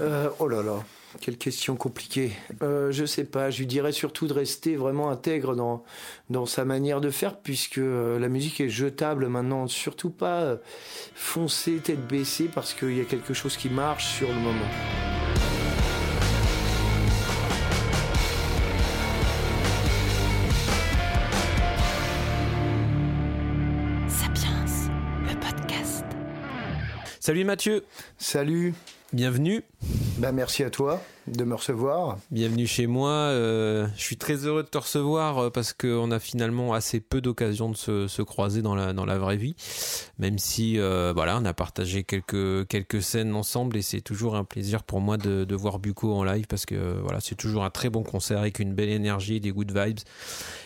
[0.00, 0.82] Euh, oh là là,
[1.20, 2.32] quelle question compliquée.
[2.62, 5.84] Euh, je sais pas, je lui dirais surtout de rester vraiment intègre dans,
[6.30, 9.68] dans sa manière de faire, puisque euh, la musique est jetable maintenant.
[9.68, 10.56] Surtout pas euh,
[11.14, 14.58] foncer tête baissée, parce qu'il y a quelque chose qui marche sur le moment.
[24.08, 24.64] Sapiens,
[25.28, 26.04] le podcast.
[27.20, 27.84] Salut Mathieu,
[28.18, 28.74] Salut,
[29.12, 29.62] bienvenue.
[30.18, 32.18] bah merci à toi de me recevoir.
[32.30, 33.10] Bienvenue chez moi.
[33.10, 37.20] Euh, je suis très heureux de te recevoir euh, parce qu'on a finalement assez peu
[37.20, 39.56] d'occasions de se, se croiser dans la, dans la vraie vie.
[40.18, 44.44] Même si euh, voilà, on a partagé quelques, quelques scènes ensemble et c'est toujours un
[44.44, 47.70] plaisir pour moi de, de voir Bucco en live parce que voilà, c'est toujours un
[47.70, 50.00] très bon concert avec une belle énergie, des good vibes.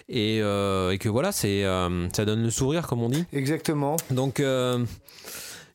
[0.08, 3.24] Et, euh, et que voilà, c'est, ça donne le sourire comme on dit.
[3.32, 3.96] Exactement.
[4.10, 4.42] Donc,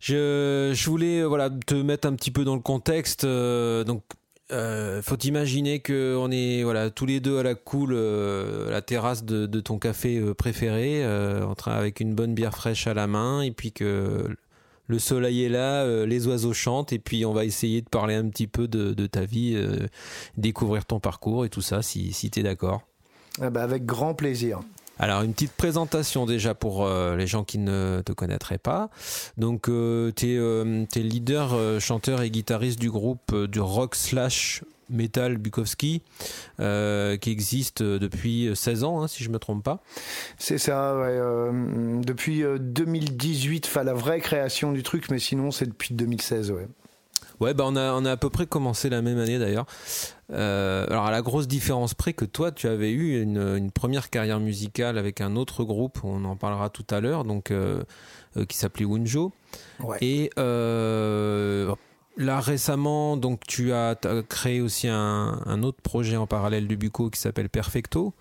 [0.03, 3.23] je, voulais euh, voilà te mettre un petit peu dans le contexte.
[3.23, 4.03] euh, donc,
[4.52, 8.81] euh, faut imaginer que on est voilà tous les deux à la cool, à la
[8.81, 11.03] terrasse de, ton café préféré,
[11.42, 14.27] en train avec une bonne bière fraîche à la main, et puis que
[14.88, 18.27] le soleil est là, les oiseaux chantent, et puis on va essayer de parler un
[18.27, 19.58] petit peu de, ta vie,
[20.38, 22.81] découvrir ton parcours et tout ça, si, si t'es d'accord.
[23.42, 24.59] Ah bah avec grand plaisir.
[24.99, 28.89] Alors une petite présentation déjà pour euh, les gens qui ne te connaîtraient pas.
[29.38, 34.64] Donc euh, tu es, leader, euh, chanteur et guitariste du groupe euh, du rock slash
[34.89, 36.02] metal Bukowski
[36.59, 39.81] euh, qui existe euh, depuis 16 ans hein, si je me trompe pas.
[40.38, 45.52] C'est ça, ouais, euh, depuis euh, 2018, enfin la vraie création du truc, mais sinon
[45.52, 46.67] c'est depuis 2016, ouais.
[47.39, 49.66] Ouais bah on a, on a à peu près commencé la même année d'ailleurs.
[50.31, 54.09] Euh, alors à la grosse différence près que toi tu avais eu une, une première
[54.09, 57.83] carrière musicale avec un autre groupe, on en parlera tout à l'heure, donc euh,
[58.38, 59.31] euh, qui s'appelait Wunjo.
[59.81, 59.97] Ouais.
[60.02, 60.30] Et
[62.15, 63.95] là récemment, donc tu as,
[64.30, 68.13] créé aussi un, un autre projet en parallèle du Buco qui s'appelle Perfecto.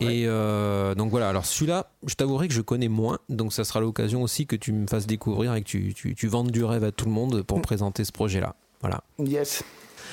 [0.00, 0.14] Ouais.
[0.18, 3.80] Et euh, donc voilà, alors celui-là, je t'avouerai que je connais moins, donc ça sera
[3.80, 6.84] l'occasion aussi que tu me fasses découvrir et que tu, tu, tu vendes du rêve
[6.84, 7.62] à tout le monde pour Mm.
[7.62, 8.54] présenter ce projet-là.
[8.80, 9.02] Voilà.
[9.18, 9.64] Yes.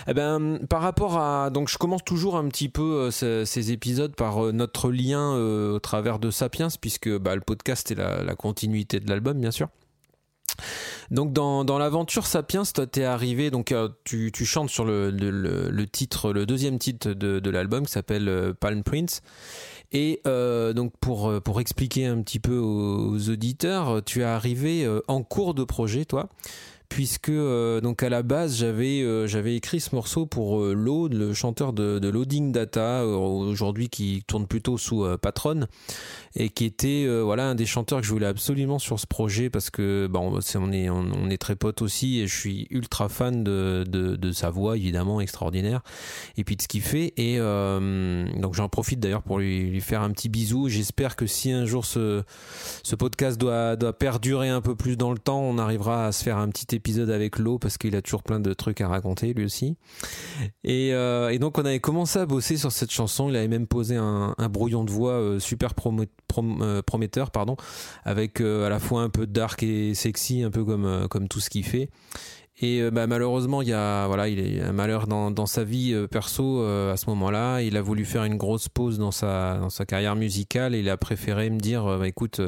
[0.08, 3.72] Eh ben, par rapport à, donc je commence toujours un petit peu euh, ce- ces
[3.72, 7.96] épisodes par euh, notre lien euh, au travers de Sapiens, puisque bah, le podcast est
[7.96, 9.68] la, continuité de l'album, bien sûr.
[11.12, 15.88] Donc dans, dans l'aventure Sapiens, toi t'es arrivé, donc tu, tu chantes sur le, le,
[15.88, 19.22] titre, le deuxième titre de, de l'album qui s'appelle Palm Prince.
[19.91, 25.22] Et donc pour, pour expliquer un petit peu aux, aux auditeurs, tu es arrivé en
[25.22, 26.28] cours de projet, toi,
[26.90, 31.14] puisque euh, donc à la base j'avais euh, j'avais écrit ce morceau pour euh, Load,
[31.14, 35.68] le chanteur de, Loading Data, euh, aujourd'hui qui tourne plutôt sous Patron,
[36.36, 39.70] et qui était voilà un des chanteurs que je voulais absolument sur ce projet parce
[39.70, 43.44] que bon c'est on est on, est très potes aussi et je suis ultra fan
[43.44, 45.81] de, de, sa voix évidemment extraordinaire
[46.38, 50.02] et puis de ce qu'il fait et donc j'en profite d'ailleurs pour lui, lui faire
[50.02, 50.70] un petit bisou.
[50.70, 52.24] J'espère que si un jour ce
[52.84, 56.24] ce podcast doit doit perdurer un peu plus dans le temps on arrivera à se
[56.24, 59.34] faire un petit épisode avec Lo parce qu'il a toujours plein de trucs à raconter
[59.34, 59.76] lui aussi
[60.64, 63.30] et, euh, et donc on avait commencé à bosser sur cette chanson.
[63.30, 67.56] Il avait même posé un, brouillon de voix euh, super euh, prometteur, pardon,
[68.04, 71.50] avec à la fois un peu dark et sexy, un peu comme comme tout ce
[71.50, 71.90] qu'il fait.
[72.60, 76.62] Et bah, malheureusement, il y a voilà, il a un malheur dans, sa vie perso
[76.64, 77.62] à ce moment-là.
[77.62, 80.90] Il a voulu faire une grosse pause dans sa dans sa carrière musicale et il
[80.90, 82.42] a préféré me dire, bah, écoute.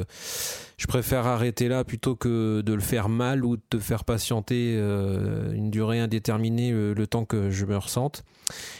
[0.80, 4.76] Je préfère arrêter là plutôt que de le faire mal ou de te faire patienter
[4.78, 8.24] euh, une durée indéterminée euh, le temps que je me ressente.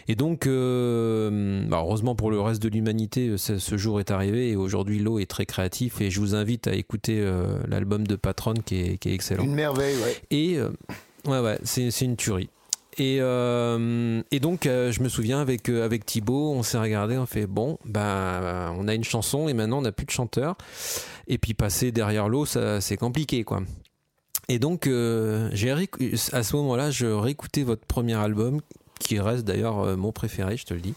[0.08, 4.56] Et donc, euh, bah, heureusement pour le reste de l'humanité, ce jour est arrivé et
[4.56, 7.22] aujourd'hui l'eau est très créatif et je vous invite à écouter
[7.68, 9.44] l'album de Patron qui est, qui est excellent.
[9.44, 10.16] Une merveille, ouais.
[10.32, 10.58] Et
[11.30, 12.50] ouais, ouais, c'est une tuerie.
[12.98, 17.18] Et, euh, et donc, euh, je me souviens avec, euh, avec Thibaut, on s'est regardé,
[17.18, 20.58] on fait bon, bah, on a une chanson et maintenant on n'a plus de chanteur.
[21.28, 23.62] Et puis passer derrière l'eau, c'est compliqué, quoi.
[24.48, 28.62] Et donc, euh, j'ai à ce moment-là, je réécoutais votre premier album,
[29.00, 30.96] qui reste d'ailleurs mon préféré, je te le dis.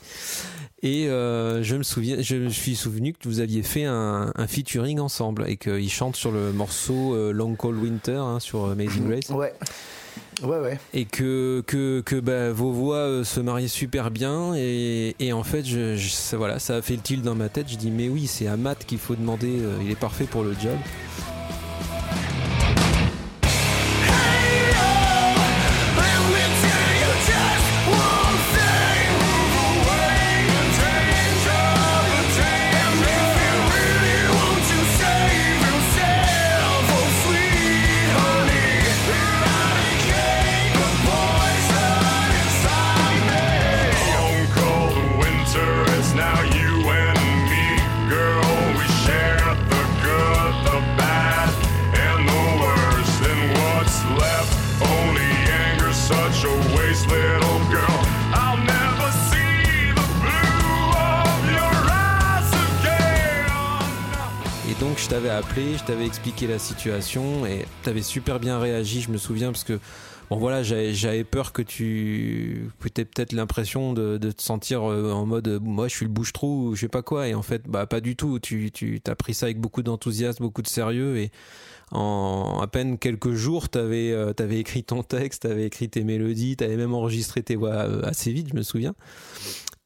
[0.83, 5.45] Et je me souviens, je me suis souvenu que vous aviez fait un, featuring ensemble
[5.47, 9.53] et qu'ils chantent sur le morceau Long Cold Winter hein, sur Amazing Grace Ouais.
[10.43, 10.79] Ouais, ouais.
[10.93, 15.45] et que que, que bah, vos voix euh, se mariaient super bien et, et en
[15.45, 18.09] fait je, ça, voilà ça a fait le tilt dans ma tête je dis mais
[18.09, 20.77] oui c'est à Matt qu'il faut demander euh, il est parfait pour le job
[65.13, 69.53] t'avais appelé, je t'avais expliqué la situation et t'avais super bien réagi, je me souviens,
[69.53, 69.79] parce que
[70.31, 75.27] bon voilà, j'avais peur que tu que t'aies peut-être l'impression de, te sentir euh, en
[75.27, 77.29] mode euh, moi je suis le bouche-trou ou je sais pas quoi.
[77.29, 80.45] Et en fait bah pas du tout, tu tu t'as pris ça avec beaucoup d'enthousiasme,
[80.45, 81.19] beaucoup de sérieux.
[81.19, 81.31] Et
[81.91, 86.57] en à peine quelques jours, t'avais euh, t'avais écrit ton texte, t'avais écrit tes mélodies,
[86.57, 88.95] t'avais même enregistré tes voix euh, assez vite, je me souviens.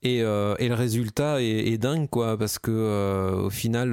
[0.05, 3.93] Et, euh, et le résultat est, dingue, quoi, parce que au final,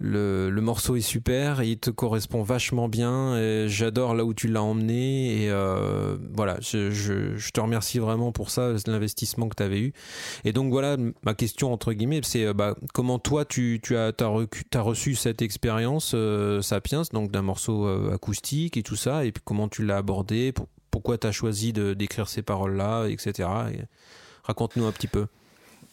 [0.00, 3.66] le, morceau est super, il te correspond vachement bien.
[3.68, 8.72] J'adore là où tu l'as emmené, et euh, voilà, je, te remercie vraiment pour ça,
[8.86, 9.92] l'investissement que tu avais eu.
[10.44, 15.14] Et donc voilà, ma question entre guillemets, c'est euh, bah, comment toi tu, as, reçu
[15.14, 19.84] cette expérience euh, Sapiens, donc d'un morceau acoustique et tout ça, et puis comment tu
[19.84, 23.48] l'as abordé, pour- pourquoi tu as choisi d'écrire ces paroles-là, etc.
[23.72, 23.80] Et
[24.44, 25.26] raconte-nous un petit peu.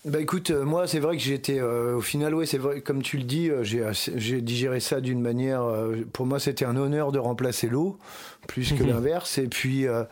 [0.03, 3.03] Bah écoute, euh, moi c'est vrai que j'étais euh, au final, ouais, c'est vrai, comme
[3.03, 5.61] tu le dis, euh, j'ai digéré ça d'une manière.
[5.63, 7.99] euh, pour moi, c'était un honneur de remplacer l'eau
[8.47, 8.89] plus que Mhm.
[8.89, 9.37] l'inverse.
[9.37, 10.03] Et puis, euh,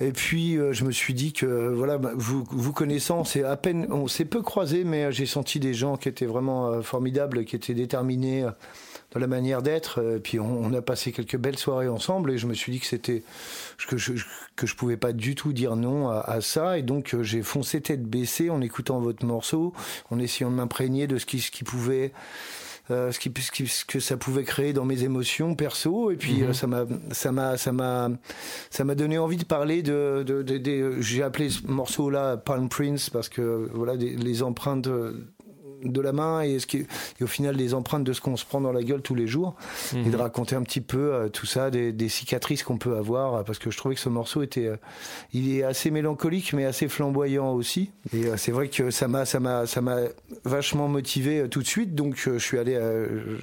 [0.00, 3.56] et puis, euh, je me suis dit que voilà, bah, vous vous connaissant, c'est à
[3.56, 7.54] peine, on s'est peu croisé, mais j'ai senti des gens qui étaient vraiment formidables, qui
[7.54, 8.44] étaient déterminés.
[9.12, 12.38] Dans la manière d'être, euh, puis on, on a passé quelques belles soirées ensemble et
[12.38, 13.22] je me suis dit que c'était
[13.88, 14.12] que je,
[14.54, 17.42] que je pouvais pas du tout dire non à, à ça et donc euh, j'ai
[17.42, 19.72] foncé tête baissée en écoutant votre morceau,
[20.10, 22.12] en essayant de m'imprégner de ce qui, ce qui pouvait
[22.90, 26.16] euh, ce, qui, ce, qui- ce que ça pouvait créer dans mes émotions perso et
[26.16, 26.48] puis Mhm.
[26.48, 28.10] euh, ça m'a ça m'a ça m'a
[28.70, 33.10] ça m'a donné envie de parler de, de, j'ai appelé ce morceau là Palm Prince
[33.10, 34.88] parce que voilà des- les empreintes
[35.84, 36.78] de, la main et, ce qui,
[37.20, 39.26] et au final des empreintes de ce qu'on se prend dans la gueule tous les
[39.26, 39.54] jours
[39.94, 43.34] et de raconter un petit peu euh, tout ça, des, des cicatrices qu'on peut avoir,
[43.34, 44.76] euh, parce que je trouvais que ce morceau était, euh,
[45.32, 47.90] il est assez mélancolique mais assez flamboyant aussi.
[48.12, 49.98] Et euh, c'est vrai que ça m'a, ça m'a, ça m'a
[50.44, 52.78] vachement motivé tout de suite, donc je suis allé,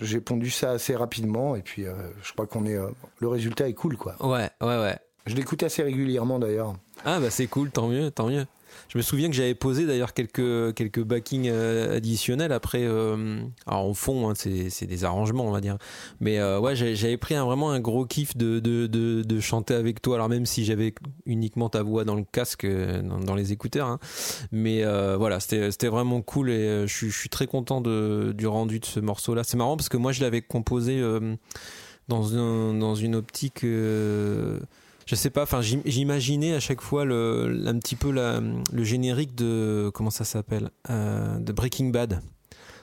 [0.02, 1.86] j'ai pondu ça assez rapidement et puis
[2.24, 2.78] je crois qu'on est,
[3.20, 4.16] le résultat est cool quoi.
[4.20, 4.98] Ouais, ouais, ouais.
[5.26, 6.76] Je l'écoute assez régulièrement d'ailleurs.
[7.04, 8.46] Ah bah c'est cool, tant mieux, tant mieux.
[8.96, 12.86] Je me souviens que j'avais posé d'ailleurs quelques quelques backings euh, additionnels après.
[12.86, 15.78] euh, alors en fond, hein, c'est des arrangements, on va dire.
[16.22, 20.02] Mais euh, ouais, j'avais pris un, vraiment un gros kiff de, de, de, chanter avec
[20.02, 20.16] toi.
[20.16, 20.96] Alors même si j'avais
[21.26, 23.88] uniquement ta voix dans le casque, dans, les écouteurs.
[23.90, 24.00] hein.
[24.54, 24.86] Mais
[25.18, 29.44] voilà, c'était vraiment cool et je suis très content du rendu de ce morceau-là.
[29.44, 31.02] C'est marrant parce que moi je l'avais composé
[32.08, 32.30] dans
[32.72, 33.66] dans une optique.
[35.06, 38.42] Je sais pas, enfin j'im- j'imaginais à chaque fois le, un petit peu la-
[38.74, 42.22] le générique de comment ça s'appelle Euh, de Breaking Bad,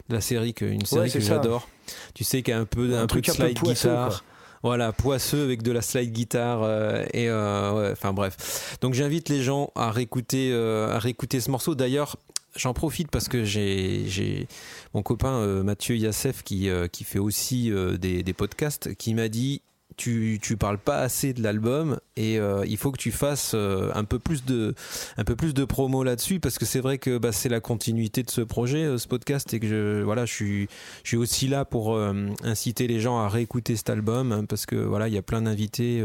[0.09, 1.69] de la série que une série que j'adore.
[2.15, 4.09] Tu sais qu'il y a un peu Un truc de un peu slide poisseux, guitare.
[4.09, 4.21] quoi.
[4.65, 8.77] Voilà, poisseux avec de la slide guitare euh, et euh, ouais, enfin bref.
[8.81, 11.75] Donc j'invite les gens à réécouter à réécouter ce morceau.
[11.75, 12.17] D'ailleurs,
[12.55, 14.47] j'en profite parce que j'ai j'ai
[14.95, 19.15] mon copain euh, Mathieu Yassef qui euh, qui fait aussi euh, des, des podcasts qui
[19.15, 19.63] m'a dit
[19.97, 23.91] tu, tu parles pas assez de l'album et euh, il faut que tu fasses euh,
[23.95, 24.75] un peu plus de
[25.17, 28.23] un peu plus de promo là-dessus parce que c'est vrai que bah, c'est la continuité
[28.23, 30.69] de ce projet euh, ce podcast et que je voilà je suis
[31.05, 31.99] je suis aussi là pour
[32.43, 36.05] inciter les gens à réécouter cet album parce que voilà il y a plein d'invités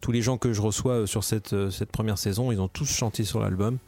[0.00, 3.24] tous les gens que je reçois sur cette cette première saison ils ont tous chanté
[3.24, 3.78] sur l'album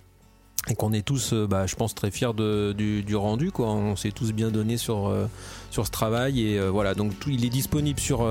[0.68, 3.50] et qu'on est tous, euh, bah, je pense, très fiers du, du rendu.
[3.50, 3.68] Quoi.
[3.68, 5.26] On s'est tous bien donné sur, euh,
[5.70, 6.42] sur ce travail.
[6.42, 8.26] Et euh, voilà, donc tout, il est disponible sur,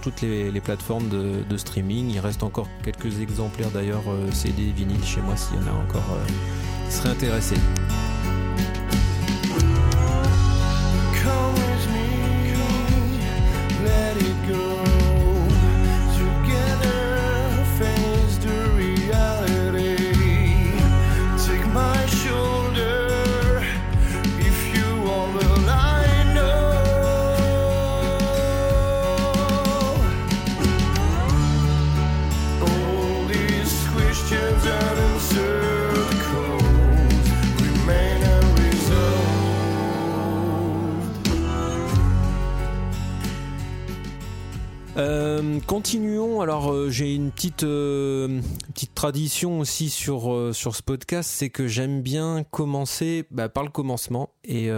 [0.00, 2.10] toutes les, plateformes de, streaming.
[2.10, 6.16] Il reste encore quelques exemplaires d'ailleurs, CD, vinyle chez moi s'il y en a encore
[6.88, 7.56] qui seraient intéressés.
[45.00, 46.42] Euh, continuons.
[46.42, 48.42] Alors, euh, j'ai une petite, euh, une
[48.74, 54.28] petite tradition aussi sur, ce podcast, c'est que j'aime bien commencer bah, par le commencement
[54.44, 54.68] et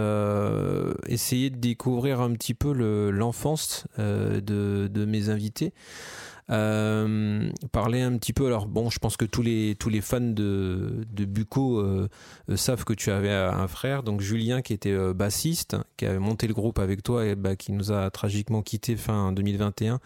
[1.07, 5.73] essayer de découvrir un petit peu le- l'enfance de mes invités.
[6.49, 8.45] Euh, parler un petit peu.
[8.45, 12.09] Alors bon, je pense que tous les tous les fans de de Bucco euh,
[12.49, 16.47] euh, savent que tu avais un frère, donc Julien qui était bassiste, qui avait monté
[16.47, 19.99] le groupe avec toi et bah, qui nous a tragiquement quitté fin 2021.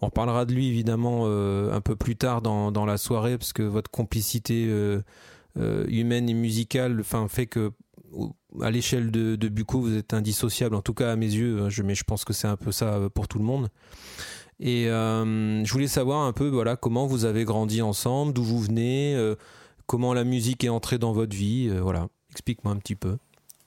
[0.00, 3.62] On parlera de lui évidemment un peu plus tard dans dans la soirée parce que
[3.62, 4.70] votre complicité
[5.56, 7.72] humaine et musicale, enfin fait que
[8.62, 11.68] à l'échelle de, de Bucco, vous êtes indissociable, en tout cas à mes yeux, hein,
[11.68, 13.68] je, mais je pense que c'est un peu ça pour tout le monde.
[14.60, 18.60] Et euh, je voulais savoir un peu voilà, comment vous avez grandi ensemble, d'où vous
[18.60, 19.34] venez, euh,
[19.86, 21.68] comment la musique est entrée dans votre vie.
[21.70, 23.16] euh, voilà, explique-moi un petit peu.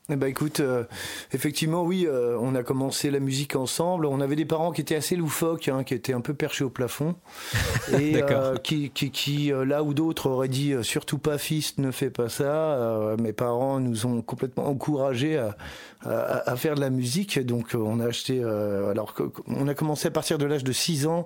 [0.09, 0.85] Eh ben écoute, euh,
[1.33, 4.05] effectivement, oui, euh, on a commencé la musique ensemble.
[4.05, 6.69] On avait des parents qui étaient assez loufoques, hein, qui étaient un peu perchés au
[6.69, 7.15] plafond,
[7.99, 12.09] et euh, qui, qui, qui, là où d'autres auraient dit surtout pas fils, ne fais
[12.09, 13.15] pas ça.
[13.19, 15.57] mes parents nous ont complètement encouragés à,
[16.05, 18.39] à, à faire de la musique, donc euh, on a acheté.
[18.43, 19.13] euh, alors
[19.47, 21.25] on a commencé à partir de l'âge de 6 ans.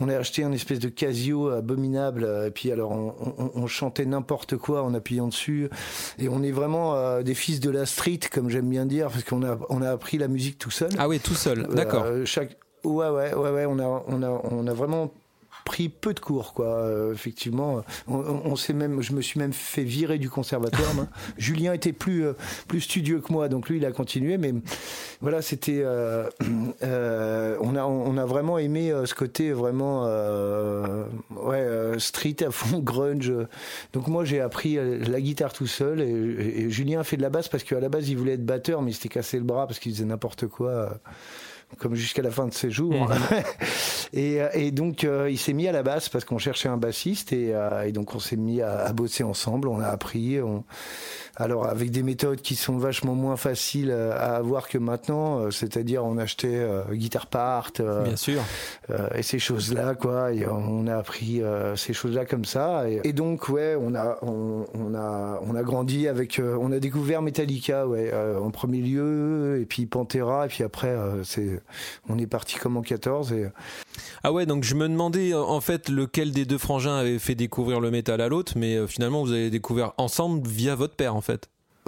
[0.00, 3.66] On a acheté un espèce de Casio abominable, euh, et puis alors on, on- on
[3.66, 5.68] chantait n'importe quoi en appuyant dessus.
[6.18, 9.24] Et on est vraiment euh, des fils de la street, comme j'aime bien dire, parce
[9.24, 10.90] qu'on a, on a appris la musique tout seul.
[10.98, 12.04] Ah oui, tout seul, d'accord.
[12.04, 12.56] Euh, chaque...
[12.82, 15.10] Ouais, ouais, ouais, ouais, on a, on a, on a vraiment
[15.70, 16.66] pris peu de cours, quoi.
[16.66, 20.92] Euh, effectivement, on, on- s'est même, je me suis même fait virer du conservatoire.
[20.94, 21.06] moi.
[21.38, 22.32] Julien était plus, euh,
[22.66, 24.36] plus studieux que moi, donc lui, il a continué.
[24.36, 24.52] Mais
[25.20, 26.28] voilà, c'était, euh,
[27.60, 30.06] on a, on a vraiment aimé ce côté vraiment,
[31.36, 33.32] ouais, street à fond, grunge.
[33.92, 37.22] Donc moi, j'ai appris la guitare tout seul, et, et- et Julien a fait de
[37.22, 39.44] la basse parce qu'à la base, il voulait être batteur, mais il s'était cassé le
[39.44, 40.98] bras parce qu'il faisait n'importe quoi.
[41.78, 43.08] Comme jusqu'à la fin de ses jours.
[43.08, 43.16] Mhm.
[44.12, 46.76] et, euh, et donc, euh, il s'est mis à la basse parce qu'on cherchait un
[46.76, 49.68] bassiste et, euh, et donc on s'est mis à, à bosser ensemble.
[49.68, 50.40] On a appris.
[50.40, 50.64] On...
[51.40, 56.04] Alors, avec des méthodes qui sont vachement moins faciles à avoir que maintenant, euh, c'est-à-dire
[56.04, 58.42] on achetait euh, Guitar Part euh, Bien sûr.
[58.90, 60.34] euh, et ces choses-là, quoi.
[60.34, 62.90] Et on a appris euh, ces choses-là comme ça.
[62.90, 66.78] Et, et donc, ouais, on a, on, on a, on a grandi avec, on a
[66.78, 70.94] découvert Metallica, ouais, en premier lieu, et puis Pantera, et puis après,
[71.24, 71.62] c'est,
[72.10, 73.32] on est parti comme en 14.
[73.32, 73.48] Et,
[74.24, 77.80] Ah ouais, donc je me demandais en fait lequel des deux frangins avait fait découvrir
[77.80, 81.29] le métal à l'autre, mais finalement vous avez découvert ensemble via votre père en fait.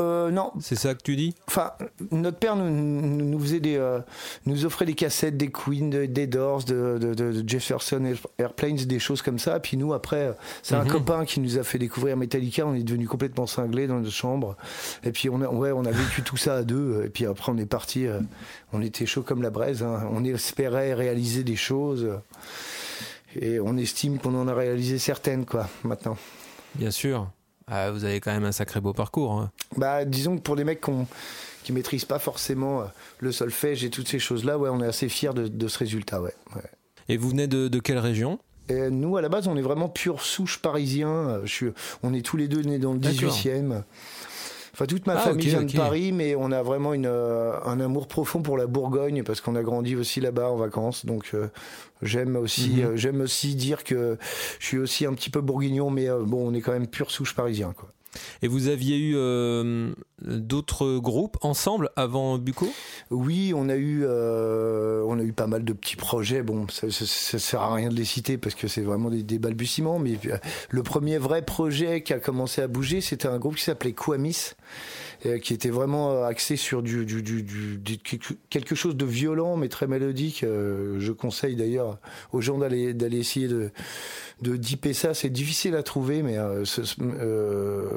[0.00, 1.34] Euh, non, C'est ça que tu dis?
[1.46, 1.72] Enfin,
[2.10, 4.00] notre père nous, faisait des, euh,
[4.46, 8.02] nous offrait des cassettes des Queen, de- des Doors, de, de, de- de Jefferson
[8.38, 9.60] Airplanes, des choses comme ça.
[9.60, 10.32] Puis nous, après, euh,
[10.62, 10.90] c'est un Mhm.
[10.90, 12.66] copain qui nous a fait découvrir Metallica.
[12.66, 14.56] On est devenu complètement cinglés dans notre chambre.
[15.04, 17.02] Et puis on a, ouais, on a vécu tout ça à deux.
[17.04, 18.06] Et puis après, on est parti.
[18.06, 18.18] euh,
[18.72, 19.82] on était chaud comme la braise.
[19.82, 20.08] hein.
[20.10, 22.08] On espérait réaliser des choses.
[23.40, 26.16] Et on estime qu'on en a réalisé certaines, quoi, maintenant.
[26.74, 27.30] Bien sûr.
[27.68, 29.32] Ah, vous avez quand même un sacré beau parcours.
[29.32, 29.50] hein.
[29.76, 31.06] Bah, disons que pour des mecs qu'on-
[31.64, 32.84] qui maîtrisent pas forcément euh,
[33.20, 36.20] le solfège et toutes ces choses-là, ouais, on est assez fiers de, de ce résultat,
[36.20, 36.34] ouais.
[36.56, 36.62] ouais.
[37.08, 38.38] Et vous venez de, de quelle région?
[38.68, 41.08] Et nous, à la base, on est vraiment pure souche parisien.
[41.08, 41.66] Euh, Je suis,
[42.02, 43.32] on est tous les deux nés dans le D'accord.
[43.32, 43.82] 18e.
[44.74, 47.78] Enfin, toute ma Ah, famille vient de Paris, mais on a vraiment une, euh, un
[47.80, 51.04] amour profond pour la Bourgogne parce qu'on a grandi aussi là-bas en vacances.
[51.04, 51.48] Donc, euh,
[52.00, 52.84] j'aime aussi, Mhm.
[52.84, 54.16] euh, j'aime aussi dire que
[54.60, 57.34] je suis aussi un petit peu bourguignon, mais bon, on est quand même pure souche
[57.34, 57.90] parisien, quoi.
[58.42, 62.68] Et vous aviez eu euh, d'autres groupes ensemble avant Bucco?
[63.10, 66.42] Oui, on a eu, euh, on a eu pas mal de petits projets.
[66.42, 69.22] Bon, ça, ça, ça sert à rien de les citer parce que c'est vraiment des,
[69.22, 69.98] des balbutiements.
[69.98, 70.36] Mais euh,
[70.70, 74.52] le premier vrai projet qui a commencé à bouger, c'était un groupe qui s'appelait Quamis,
[75.38, 79.68] qui était vraiment euh, axé sur du, du, du, du- quelque- chose de violent mais
[79.68, 80.42] très mélodique.
[80.44, 81.98] Euh, je conseille d'ailleurs
[82.32, 83.70] aux gens d'aller d'aller essayer de
[84.40, 85.14] de dipper ça.
[85.14, 87.88] C'est difficile à trouver, mais euh, ce- ce- euh,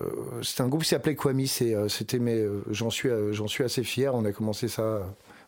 [0.43, 1.15] c'est un groupe qui s'appelait
[1.73, 4.13] euh, c'était mais euh, j'en suis euh, j'en suis assez fier.
[4.13, 4.99] On a commencé ça euh,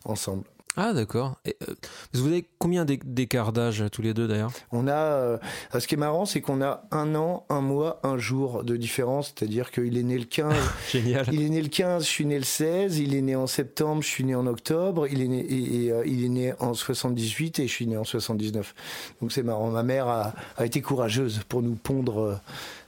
[0.04, 0.42] ensemble.
[0.80, 1.40] Ah d'accord.
[1.44, 1.74] Et, euh,
[2.14, 4.52] vous avez combien d'é- d'écart d'âge tous les deux d'ailleurs?
[4.70, 5.38] On a, euh,
[5.76, 9.34] ce qui est marrant, c'est qu'on a un an, un mois, un jour de différence.
[9.36, 10.54] C'est-à-dire qu'il est né le 15,
[10.92, 11.26] Génial.
[11.32, 14.02] il est né le 15, je suis né le 16, il est né en septembre,
[14.02, 16.74] je suis né en octobre, il est né, et, et, euh, il est né en
[16.74, 18.74] 78 et je suis né en 79.
[19.20, 19.70] Donc c'est marrant.
[19.70, 22.34] Ma mère a, a été courageuse pour nous pondre euh,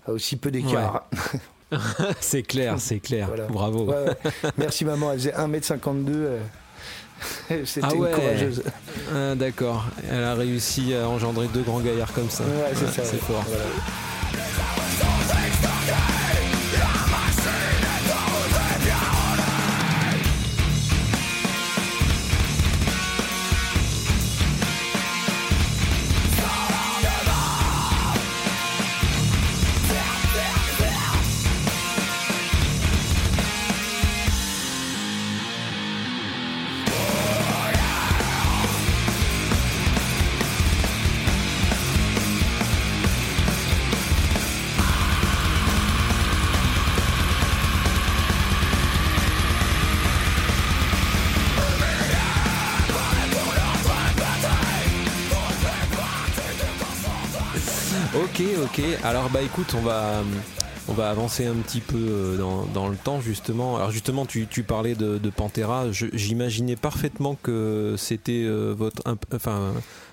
[0.06, 1.09] à aussi peu d'écart.
[2.20, 3.26] c'est clair, c'est clair.
[3.28, 3.47] Voilà.
[3.47, 3.85] Bravo.
[3.87, 4.50] Ouais, ouais.
[4.59, 6.38] Merci maman, elle faisait 1m52.
[7.65, 8.11] C'était Ah ouais.
[8.11, 8.62] une courageuse.
[9.15, 9.85] Ah, d'accord.
[10.11, 12.45] Elle a réussi à engendrer deux grands gaillards comme ça.
[12.45, 13.05] Ouais, c'est ça.
[13.05, 13.19] C'est ouais.
[13.19, 13.45] fort.
[13.47, 13.65] Voilà.
[59.11, 62.37] Alors bah écoute, on va avancer un petit peu euh,
[62.73, 63.75] dans, le temps justement.
[63.75, 65.87] Alors justement, tu, parlais de, de Pantera.
[65.90, 68.73] J'imaginais parfaitement que c'était euh,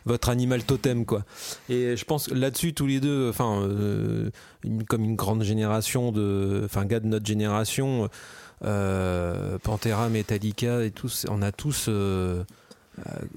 [0.08, 1.26] votre animal totem quoi.
[1.70, 4.32] Et je pense là-dessus tous les deux, enfin euh,
[4.90, 8.10] comme une grande génération de, enfin gars de notre génération,
[8.64, 11.88] Pantera, Metallica et tous, on a tous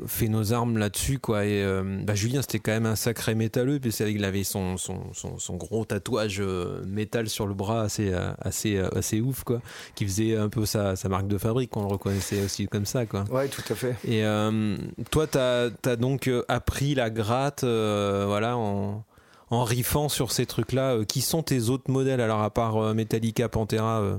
[0.06, 1.44] fait nos armes là-dessus quoi.
[1.44, 4.76] Et euh, bah, Julien c'était quand même un sacré métalleux puis c'est il avait son,
[4.76, 9.20] son, son, son gros tatouage euh, métal sur le bras assez euh, assez euh, assez
[9.20, 9.60] ouf quoi.
[9.94, 13.06] Qui faisait un peu sa, sa marque de fabrique on le reconnaissait aussi comme ça
[13.06, 13.24] quoi.
[13.30, 13.96] Ouais, tout à fait.
[14.06, 14.76] et euh,
[15.10, 19.04] toi t'as as donc euh, appris la gratte euh, voilà en
[19.50, 22.94] en riffant sur ces trucs là qui sont tes autres modèles alors à part euh,
[22.94, 24.16] Metallica Pantera euh?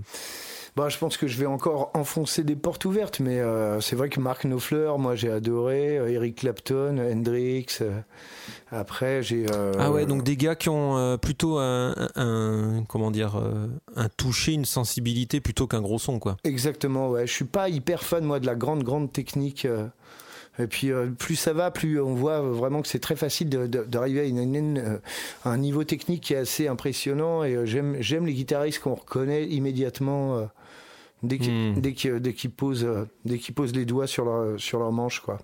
[0.78, 4.08] Bah, je pense que je vais encore enfoncer des portes ouvertes, mais euh, c'est vrai
[4.08, 7.66] que Mark Knopfler, moi j'ai adoré, euh, Eric Clapton, Hendrix.
[7.82, 8.00] euh,
[8.72, 9.46] après, j'ai.
[9.52, 11.94] euh, Ah ouais, donc des gars qui ont plutôt un,
[12.88, 13.36] comment dire
[13.98, 16.38] un toucher, une sensibilité plutôt qu'un gros son quoi.
[16.46, 17.28] Exactement, ouais.
[17.28, 19.68] Je suis pas hyper fan, moi, de la grande, grande technique.
[20.60, 24.20] Et puis, euh, plus ça va, plus on voit vraiment que c'est très facile d'arriver
[24.22, 25.00] à une- une-
[25.46, 27.44] un niveau technique qui est assez impressionnant.
[27.44, 30.44] Et euh, j'aime j'aime les guitaristes qu'on reconnaît immédiatement euh,
[31.24, 35.40] dès qu'ils qu'ils- dès qu'ils posent, euh, les doigts sur leur, sur leur manche, quoi.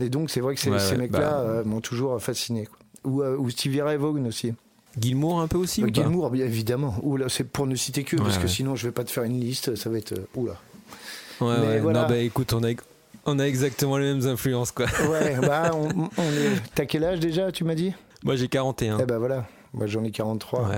[0.00, 1.38] Et donc, c'est vrai que ces, Ouais, ces ouais, mecs-là bah.
[1.40, 2.66] euh, m'ont toujours fasciné.
[2.66, 2.78] Quoi.
[3.04, 4.52] Ou, euh, ou Stevie Ray Vaughan aussi.
[5.00, 6.94] Gilmour un peu aussi Euh, Gilmour, bien évidemment.
[7.02, 9.22] Oula, c'est pour ne citer que, Ouais, parce que sinon, je vais pas te faire
[9.24, 9.74] une liste.
[9.74, 10.12] Ça va être.
[10.12, 10.52] euh, Oula.
[11.40, 11.80] Ouais, Mais ouais.
[11.80, 12.02] voilà.
[12.02, 12.70] Non bah écoute, on a
[13.24, 14.86] on a exactement les mêmes influences quoi.
[15.10, 16.60] Ouais, bah, on, on est.
[16.74, 17.92] T'as quel âge déjà, tu m'as dit?
[18.22, 18.98] Moi j'ai 41.
[19.00, 20.68] Eh ben voilà, moi j'en ai 43.
[20.68, 20.76] Ouais,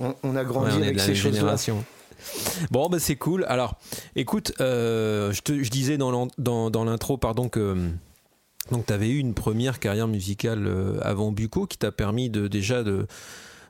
[0.00, 1.56] on est, On, on a ouais, grandi on avec ces choses-là.
[2.70, 3.44] Bon bah c'est cool.
[3.48, 3.76] Alors,
[4.14, 7.92] écoute, euh, je, te, disais dans l'intro pardon que
[8.70, 12.48] donc tu avais eu une première carrière musicale euh, avant Bucco qui t'a permis de
[12.48, 13.06] déjà de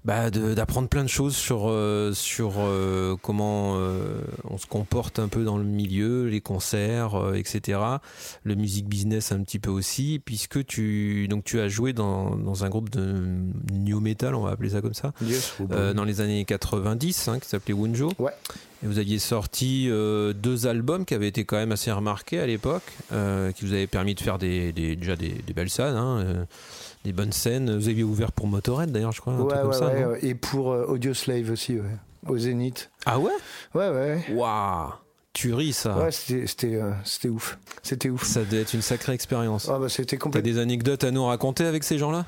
[0.06, 5.26] bah, d'apprendre plein de choses sur euh, sur euh, comment euh, on se comporte un
[5.26, 7.80] peu dans le milieu, les concerts, etc.
[8.44, 12.64] Le music business un petit peu aussi, puisque tu donc tu as joué dans, dans
[12.64, 13.16] un groupe de
[13.72, 15.54] new metal, on va appeler ça comme ça, Yes,
[15.94, 18.12] dans les années 90, hein, qui s'appelait Wunjo.
[18.20, 18.32] Ouais.
[18.84, 22.84] Et vous aviez sorti deux albums qui avaient été quand même assez remarqués à l'époque,
[23.08, 26.46] qui vous avaient permis de faire des, des- déjà des, des belles scènes, hein,
[27.06, 27.74] des bonnes scènes.
[27.76, 29.32] Vous aviez ouvert pour Motorhead d'ailleurs, je crois.
[29.32, 30.18] un Ouais, truc comme ouais, ça, ouais.
[30.22, 31.82] Et pour euh, Audio Slave aussi, ouais.
[32.28, 32.90] Au Zénith.
[33.06, 33.30] Ah ouais?
[33.74, 34.24] Ouais, ouais.
[34.32, 34.90] Waouh
[35.32, 35.96] Tu ris ça.
[35.98, 37.56] Ouais, c'était euh, c'était ouf.
[37.82, 38.24] C'était ouf.
[38.24, 39.68] Ça devait être une sacrée expérience.
[39.72, 40.50] Ah bah c'était T'as complètement.
[40.52, 42.26] des anecdotes à nous raconter avec ces gens-là?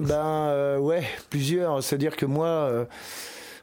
[0.00, 0.14] Ben
[0.48, 1.82] euh, ouais, plusieurs.
[1.82, 2.86] C'est-à-dire que moi,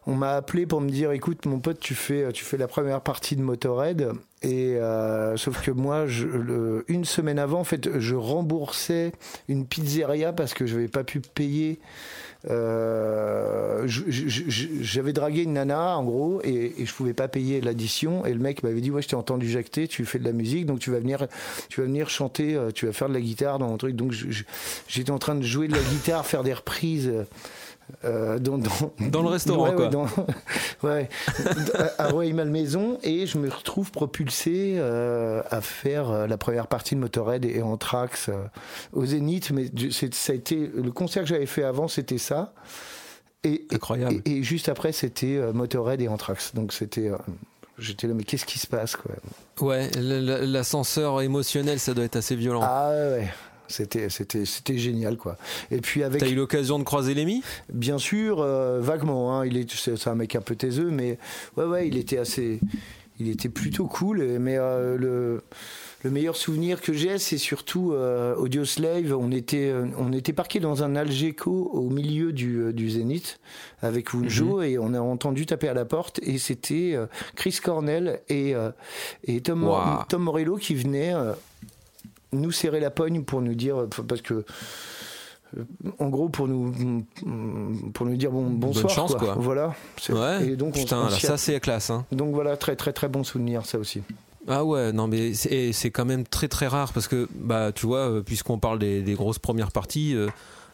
[0.08, 3.02] on m'a appelé pour me dire, écoute, mon pote, tu fais, tu fais la première
[3.02, 4.10] partie de Motorhead.
[4.42, 6.06] Et euh, sauf que moi,
[6.88, 9.12] une semaine avant, en fait, je remboursais
[9.48, 11.80] une pizzeria parce que je n'avais pas pu payer.
[12.50, 18.26] euh, J'avais dragué une nana, en gros, et, et je pouvais pas payer l'addition.
[18.26, 20.66] Et le mec m'avait dit, ouais, je t'ai entendu jacter, tu fais de la musique,
[20.66, 21.28] donc tu vas venir,
[21.70, 23.96] tu vas venir chanter, euh, tu vas faire de la guitare dans mon truc.
[23.96, 24.16] Donc
[24.88, 27.14] j'étais en train de jouer de la guitare, faire des reprises.
[28.06, 28.70] Euh, dans, dans,
[29.10, 29.86] Dans le restaurant, ouais, quoi.
[29.86, 30.08] Ouais, dans-
[30.88, 31.10] ouais,
[31.98, 37.00] à Rueil-Malmaison, et je me retrouve propulsé euh, à faire euh, la première partie de
[37.00, 38.34] Motorhead et Anthrax euh,
[38.94, 39.52] au Zénith.
[39.52, 39.66] Mais
[40.12, 42.54] ça a été le concert que j'avais fait avant, c'était ça.
[43.44, 44.22] Et, Incroyable.
[44.26, 46.54] Et, et juste après, c'était Motorhead et Anthrax.
[46.54, 47.10] Donc c'était,
[47.80, 49.12] j'étais là, mais qu'est-ce qui se passe quoi?
[49.60, 52.62] Ouais, l'ascenseur émotionnel, ça doit être assez violent.
[52.64, 53.28] Ah ouais.
[53.72, 55.38] C'était, c'était, c'était génial quoi.
[55.72, 57.42] Et puis avec T'as eu l'occasion de croiser Lémi?
[57.74, 59.40] Bien sûr, euh, vaguement.
[59.40, 61.18] hein, il est, c'est, un mec un peu taiseux, mais
[61.58, 62.60] ouais, ouais, il était assez,
[63.20, 64.22] il était plutôt cool.
[64.40, 65.42] Mais euh, le,
[66.04, 69.16] le meilleur souvenir que j'ai, c'est surtout euh, Audio Slave.
[69.18, 73.40] On était, euh, on était parqué dans un Algeco au milieu du, du Zénith
[73.82, 77.06] avec Wunjo et on a entendu taper à la porte et c'était euh,
[77.36, 78.72] Chris Cornell et, euh,
[79.26, 79.70] et Tom.
[80.10, 81.14] Tom Morello qui venaient
[82.34, 84.46] nous serrer la pogne pour nous dire, parce que
[86.00, 87.04] en gros pour nous
[87.94, 89.36] pour nous dire bon bonsoir chance, quoi.
[89.38, 89.74] voilà
[90.10, 90.48] Ouais.
[90.48, 91.90] et donc on- Putain, on ça c'est classe.
[91.90, 92.06] Hein.
[92.14, 94.02] donc voilà très très très bon souvenir ça aussi
[94.48, 98.10] Ah ouais, non mais c'est quand même très très rare parce que bah tu vois,
[98.10, 100.30] euh, puisqu'on parle des, des grosses premières parties, euh,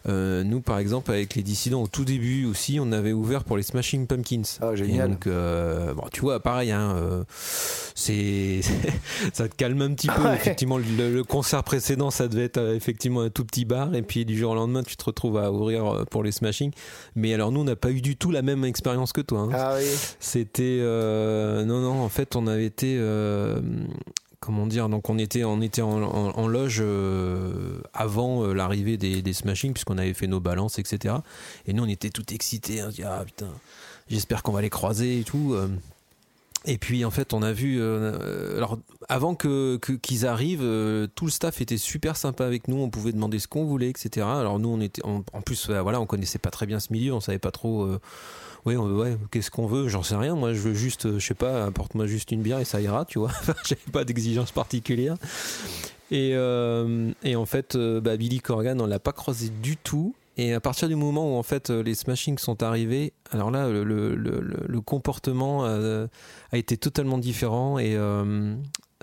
[0.07, 3.57] euh, nous par exemple avec les dissidents au tout début aussi, on avait ouvert pour
[3.57, 4.41] les Smashing Pumpkins.
[4.61, 5.09] Ah, génial.
[5.09, 7.23] Et donc euh, bon, tu vois, pareil, hein, euh,
[7.95, 8.61] c'est
[9.33, 10.21] ça te calme un petit peu.
[10.23, 10.35] Ouais.
[10.35, 14.25] Effectivement, le, le concert précédent, ça devait être effectivement un tout petit bar, et puis
[14.25, 16.71] du jour au lendemain, tu te retrouves à ouvrir pour les Smashing.
[17.15, 19.41] Mais alors nous, on n'a pas eu du tout la même expérience que toi.
[19.41, 19.49] hein.
[19.53, 19.85] ah oui
[20.19, 22.97] C'était non non en fait on avait été
[24.47, 29.33] comment dire donc on était on était en, loge euh, avant euh, l'arrivée des, des
[29.33, 31.15] Smashing puisqu'on avait fait nos balances etc
[31.65, 33.49] et nous on était tout excités on se dit ah putain
[34.09, 35.67] j'espère qu'on va les croiser et tout euh.
[36.63, 38.79] et puis en fait on a vu alors
[39.09, 43.39] avant que qu'ils arrivent tout le staff était super sympa avec nous on pouvait demander
[43.39, 46.51] ce qu'on voulait etc alors nous on était en, en plus voilà on connaissait pas
[46.51, 47.85] très bien ce milieu on savait pas trop
[48.65, 49.87] euh, Ouais, qu'est-ce qu'on veut?
[49.87, 50.35] J'en sais rien.
[50.35, 53.05] Moi, je veux juste, euh, je sais pas, apporte-moi juste une bière et ça ira,
[53.05, 53.31] tu vois.
[53.65, 55.15] J'avais pas d'exigence particulière.
[56.11, 60.15] Et, euh, et en fait, euh, bah, Billy Corgan, on l'a pas croisé du tout.
[60.39, 63.83] Et à partir du moment où en fait les Smashing sont arrivés, alors là, le,
[63.83, 67.97] le, le- comportement a été totalement différent et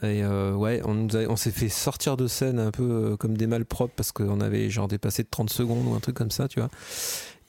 [0.02, 4.12] et ouais, on, on s'est fait sortir de scène un peu comme des malpropres parce
[4.12, 6.68] qu'on avait genre dépassé de 30 secondes ou un truc comme ça, tu vois.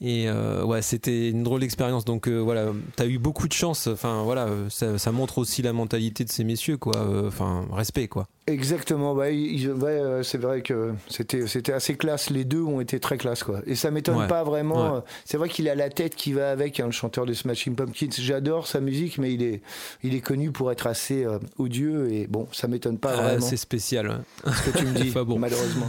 [0.02, 2.04] Et euh, ouais, c'était une drôle d'expérience.
[2.04, 3.86] Donc euh, voilà, t'as eu beaucoup de chance.
[3.86, 6.96] Enfin voilà, ça, ça montre aussi la mentalité de ces messieurs, quoi.
[6.96, 8.28] Euh, Enfin, respect, quoi.
[8.46, 12.28] Exactement, ouais, il- ouais, c'est vrai que c'était c'était assez classe.
[12.30, 13.60] Les deux ont été très classe, quoi.
[13.66, 14.26] Et ça m'étonne Ouais.
[14.28, 14.96] pas vraiment.
[14.96, 15.00] Ouais.
[15.24, 18.10] C'est vrai qu'il a la tête qui va avec, hein, le chanteur de Smashing Pumpkins.
[18.18, 19.62] J'adore sa musique, mais il est
[20.04, 23.46] il est connu pour être assez euh, odieux et bon, ça m'étonne pas Ah, vraiment
[23.46, 24.20] c'est spécial.
[24.44, 25.88] ce que tu me dis, malheureusement.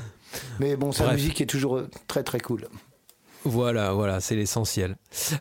[0.59, 1.15] Mais bon, sa Bref.
[1.17, 2.67] musique est toujours très très cool.
[3.47, 4.95] Voilà, voilà, c'est l'essentiel.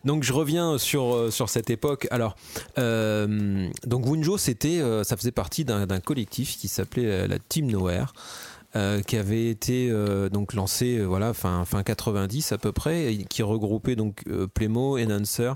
[0.04, 2.06] Donc je reviens sur, euh, sur cette époque.
[2.10, 2.36] Alors,
[2.78, 8.12] euh, donc Wunjo, c'était, euh, ça faisait partie d'un collectif qui s'appelait la Team Nowhere.
[8.74, 13.24] euh, qui avait été euh, donc lancé voilà fin fin 90 à peu près et
[13.24, 15.52] qui regroupait donc Playmo, Enhancer,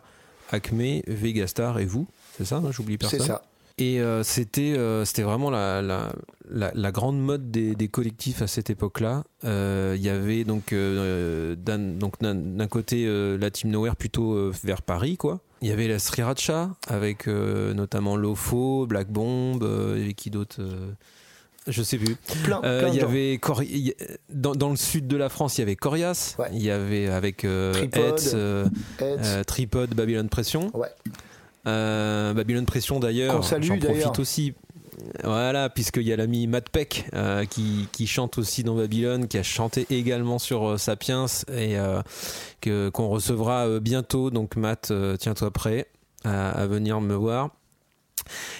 [0.50, 2.06] Acme, Vegastar et vous
[2.38, 3.20] c'est ça j'oublie personne?
[3.20, 3.42] C'est ça.
[3.80, 6.12] Et euh, c'était euh, c'était vraiment la, la,
[6.50, 9.24] la, la grande mode des, des collectifs à cette époque-là.
[9.44, 13.06] Euh, Il y avait donc d'un donc d'un d'un côté
[13.38, 15.40] la Team Nowhere plutôt vers Paris quoi.
[15.62, 19.62] Il y avait la Sriracha avec notamment Lofo, Black Bomb,
[19.96, 20.90] avait qui d'autre euh,
[21.66, 22.16] je sais plus.
[22.44, 23.38] Plein, plein il y avait
[23.88, 23.94] y-
[24.30, 26.34] dans, dans le sud de la France, il y avait Corias.
[26.38, 26.46] Ouais.
[26.52, 27.38] Il y avait avec
[27.72, 28.18] Tripod.
[29.00, 30.70] Hetz, Tripod, Babylon Pression.
[30.74, 30.88] Ouais.
[31.66, 34.54] Euh, Babylon Pression d'ailleurs, j'en profite aussi.
[35.24, 39.38] Voilà, puisqu'il y a l'ami Matt Peck euh, qui, qui chante aussi dans Babylone, qui
[39.38, 42.02] a chanté également sur euh, Sapiens et euh,
[42.60, 44.30] que qu'on recevra bientôt.
[44.30, 45.86] Donc Matt, tiens-toi prêt
[46.24, 47.48] à, à venir me voir.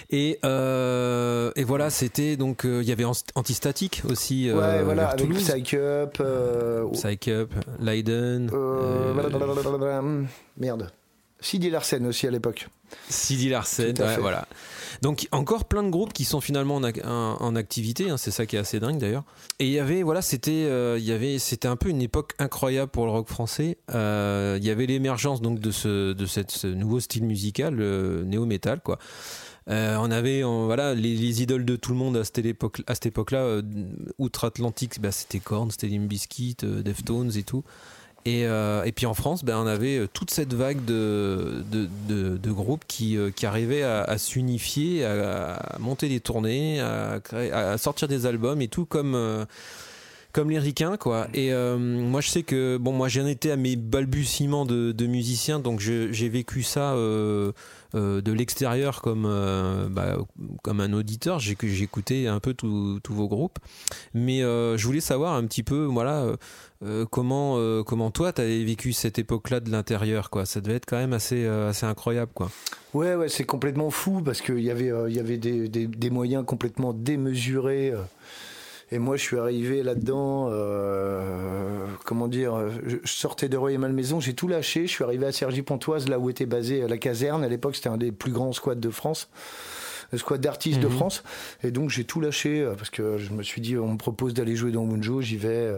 [0.09, 4.83] Et, euh, et voilà, c'était donc euh, il y avait Ant- Antistatique aussi euh, ouais,
[4.83, 6.17] voilà, vers avec Toulouse, Psych Up.
[6.93, 8.49] Psych Up, Leiden,
[10.57, 10.91] merde.
[11.41, 12.69] Sidi Larsen aussi à l'époque.
[13.09, 14.47] Sidi Larsen, ouais, voilà.
[15.01, 18.31] Donc encore plein de groupes qui sont finalement en, ac- en- en activité, hein, c'est
[18.31, 19.23] ça qui est assez dingue d'ailleurs.
[19.59, 22.33] Et il y avait, voilà, c'était, euh, il y avait, c'était un peu une époque
[22.37, 23.77] incroyable pour le rock français.
[23.93, 28.23] Euh, Il y avait l'émergence donc de ce, de cette, ce nouveau style musical, le
[28.25, 28.99] néo-metal, quoi.
[29.69, 32.81] Euh, on avait, on- voilà, les, les idoles de tout le monde à cette époque,
[32.87, 33.61] à cette époque-là,
[34.17, 37.63] outre-Atlantique, bah, c'était Korn, c'était Limp Bizkit, Deftones et tout.
[38.25, 41.87] Et, euh, et puis en France, ben, on avait euh, toute cette vague de, de,
[42.37, 47.51] de- groupes qui, euh, qui arrivaient à, à s'unifier, à, monter des tournées, à, créer-
[47.51, 49.15] à sortir des albums et tout comme,
[50.33, 50.97] comme les ricains.
[50.97, 51.27] Quoi.
[51.33, 55.05] Et euh, moi, je sais que bon, moi, j'en étais à mes balbutiements de, de
[55.07, 56.93] musicien, donc j'ai vécu ça.
[56.93, 57.51] euh,
[57.93, 59.23] euh, de l'extérieur comme
[59.91, 60.17] bah,
[60.63, 63.59] comme un auditeur j'ai j'écoutais un peu tous vos groupes
[64.13, 66.25] mais je voulais savoir un petit peu voilà
[67.09, 71.11] comment comment toi t'avais vécu cette époque-là de l'intérieur quoi ça devait être quand même
[71.11, 72.49] assez assez incroyable quoi
[72.93, 76.09] Ouais, ouais, c'est complètement fou parce qu'il y avait, il y avait des, des- des
[76.09, 77.93] moyens complètement démesurés.
[78.91, 84.19] Et moi, je suis arrivé là-dedans, euh, comment dire, je sortais de Roy et Malmaison,
[84.19, 84.85] j'ai tout lâché.
[84.85, 87.43] Je suis arrivé à Cergy-Pontoise, là où était basée la caserne.
[87.43, 89.29] À l'époque, c'était un des plus grands squats de France.
[90.11, 90.93] Le squat d'artistes de Mhm.
[90.93, 91.23] France.
[91.63, 94.33] Et donc, j'ai tout lâché euh, parce que je me suis dit, on me propose
[94.33, 95.47] d'aller jouer dans Munjo, j'y vais.
[95.49, 95.77] euh.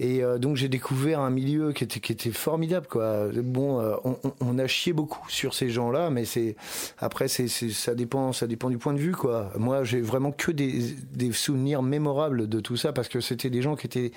[0.00, 3.26] Et euh, donc, j'ai découvert un milieu qui était, qui était formidable, quoi.
[3.34, 6.56] Bon, on, on- a chié beaucoup sur ces gens-là, mais c'est,
[6.98, 9.52] après, c'est- ça dépend, ça dépend du point de vue, quoi.
[9.58, 10.80] Moi, j'ai vraiment que des,
[11.12, 14.12] des souvenirs mémorables de tout ça parce que c'était des gens qui étaient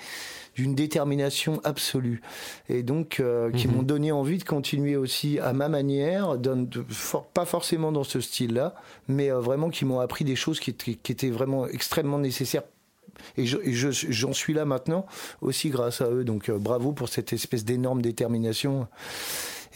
[0.54, 2.20] d'une détermination absolue
[2.68, 3.74] et donc euh, qui Mhm.
[3.76, 8.04] m'ont donné envie de continuer aussi à ma manière, d'un- de- for- pas forcément dans
[8.04, 8.74] ce style-là,
[9.08, 12.62] mais euh, vraiment qui m'ont appris des choses qui, étaient- qui étaient vraiment extrêmement nécessaires.
[13.36, 15.04] Et je- et je- j'en suis là maintenant
[15.42, 16.24] aussi grâce à eux.
[16.24, 18.86] Donc euh, bravo pour cette espèce d'énorme détermination.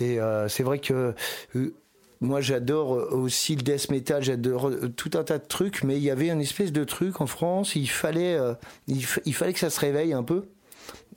[0.01, 1.15] Et euh, c'est vrai que
[1.55, 1.75] euh,
[2.21, 6.11] moi j'adore aussi le death metal, j'adore tout un tas de trucs, mais il y
[6.11, 8.39] avait une espèce de truc en France, il fallait,
[8.89, 10.45] il, fa- il fallait que ça se réveille un peu.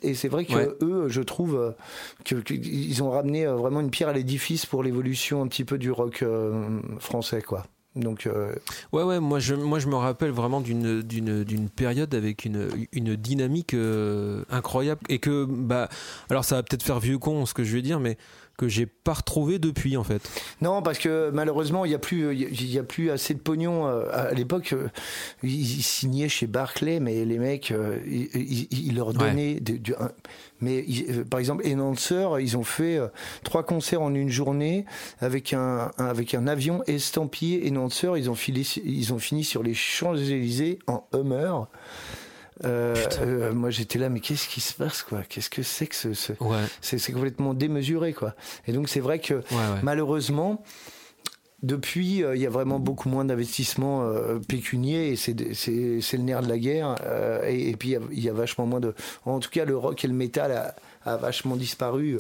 [0.04, 0.70] Et c'est vrai que Ouais.
[0.82, 1.74] eux, je trouve
[2.26, 5.78] que- qu'ils ont ramené euh, vraiment une pierre à l'édifice pour l'évolution un petit peu
[5.78, 7.66] du rock euh, français, quoi.
[7.96, 8.54] Donc, euh,
[8.94, 12.68] Ouais, ouais, moi je, moi je me rappelle vraiment d'une, d'une, d'une période avec une,
[12.92, 15.90] une dynamique euh, incroyable et que, bah,
[16.30, 18.18] alors ça va peut-être faire vieux con ce que je vais dire, mais
[18.58, 20.22] que j'ai pas retrouvé depuis en fait.
[20.62, 23.88] Non, parce que malheureusement, il n'y a, plus- il y a plus assez de pognon.
[23.88, 24.88] euh, À l'époque, euh,
[25.44, 29.60] ils signaient chez Barclay, mais les mecs, euh, ils, ils- ils leur donnaient.
[29.60, 29.80] de-
[30.60, 33.00] mais ils- par exemple, Enhancer, ils ont fait
[33.44, 34.86] trois concerts en une journée
[35.22, 38.12] avec un, un- avec un avion estampillé Enhancer.
[38.18, 41.52] Ils ont, filé, ils ont fini sur les Champs-Élysées en Hummer.
[42.66, 45.22] Euh, euh, moi j'étais là mais qu'est-ce qui se passe quoi?
[45.30, 48.34] Qu'est-ce que c'est que ce, ce- Ouais, c'est complètement démesuré quoi
[48.68, 49.80] et donc c'est vrai que ouais, ouais.
[49.84, 50.64] Malheureusement,
[51.64, 56.18] depuis, euh, il y a vraiment beaucoup moins d'investissements euh, pécuniers et c'est c'est- c'est
[56.18, 56.96] le nerf de la guerre.
[57.04, 58.94] euh, et, et puis, il y a- il y, a vachement moins de.
[59.26, 60.76] En tout cas, le rock et le métal a,
[61.12, 62.20] a vachement disparu.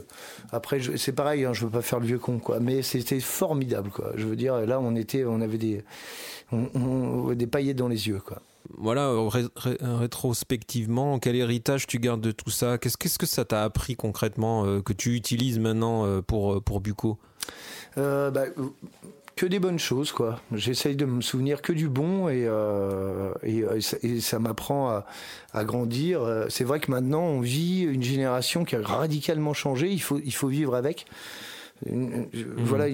[0.52, 2.60] Après, c'est pareil, hein, je veux pas faire le vieux con, quoi.
[2.60, 4.12] Mais c'était formidable, quoi.
[4.15, 5.84] Je veux dire, là, on était, on avait des,
[6.52, 8.41] on- on- des paillettes dans les yeux, quoi.
[8.77, 12.77] Voilà, ré- ré- rétrospectivement, quel héritage tu gardes de tout ça?
[12.77, 16.82] Qu'est-ce que ça t'a appris concrètement euh, que tu utilises maintenant euh, pour, euh, pour
[16.82, 17.17] Bucco?
[17.95, 18.32] Bah,
[19.36, 20.41] que des bonnes choses, quoi.
[20.51, 22.49] J'essaye de me souvenir que du bon et,
[23.43, 25.06] et, ça, m'apprend à,
[25.53, 26.45] à grandir.
[26.49, 29.89] C'est vrai que maintenant, on vit une génération qui a radicalement changé.
[29.91, 31.06] Il faut, il faut vivre avec.
[31.86, 32.86] Une- Voilà,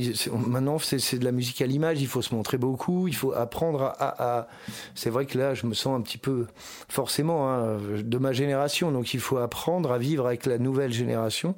[0.46, 3.84] maintenant c'est de la musique à l'image, il faut se montrer beaucoup, il faut apprendre
[3.84, 3.90] à.
[3.92, 4.48] à- à-
[4.94, 6.48] C'est vrai que là, je me sens un petit peu
[6.90, 11.56] forcément hein, de ma génération, donc il faut apprendre à vivre avec la nouvelle génération.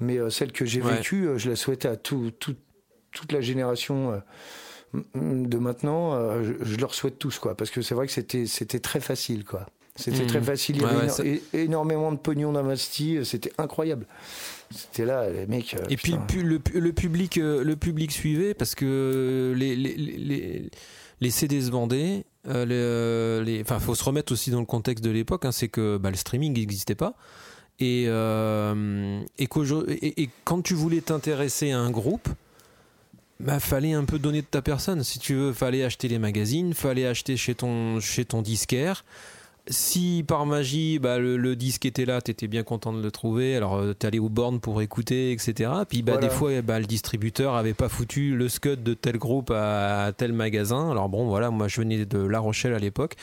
[0.00, 0.94] Mais euh, celle que j'ai Ouais.
[0.96, 2.56] vécue, euh, je la souhaite à tout, tout-
[3.12, 4.12] toute la génération.
[4.12, 4.18] euh,
[5.14, 8.78] de maintenant, je, je leur souhaite tous, quoi, parce que c'est vrai que c'était c'était
[8.80, 9.66] très facile, quoi.
[9.96, 10.26] C'était Mhm.
[10.26, 14.06] très facile, il y avait ouais, éno- énormément de pognon d'investi, c'était incroyable.
[14.74, 15.74] C'était là, les mecs.
[15.74, 16.58] euh, Et puis le,
[16.92, 20.70] public, euh, le public suivait parce que les, les, les, les-
[21.20, 22.24] les CD se vendaient.
[22.48, 22.64] euh,
[23.44, 25.44] les, euh, Enfin, faut se remettre aussi dans le contexte de l'époque.
[25.44, 27.14] hein, c'est que bah, le streaming n'existait pas.
[27.78, 32.28] Et, euh, et, qu'aujourd'hui- et, et quand tu voulais t'intéresser à un groupe,
[33.40, 35.02] bah, fallait un peu donner de ta personne.
[35.04, 39.04] Si tu veux, fallait acheter les magazines, fallait acheter chez ton, chez ton disquaire.
[39.68, 43.54] Si par magie bah, le, le disque était là, t'étais bien content de le trouver.
[43.54, 45.70] Alors euh, t'allais au bornes pour écouter, etc.
[45.88, 46.26] Puis bah, Voilà.
[46.26, 50.12] des fois, bah, le distributeur avait pas foutu le scud de tel groupe à, à
[50.12, 50.90] tel magasin.
[50.90, 53.14] Alors bon, voilà, moi je venais de La Rochelle à l'époque.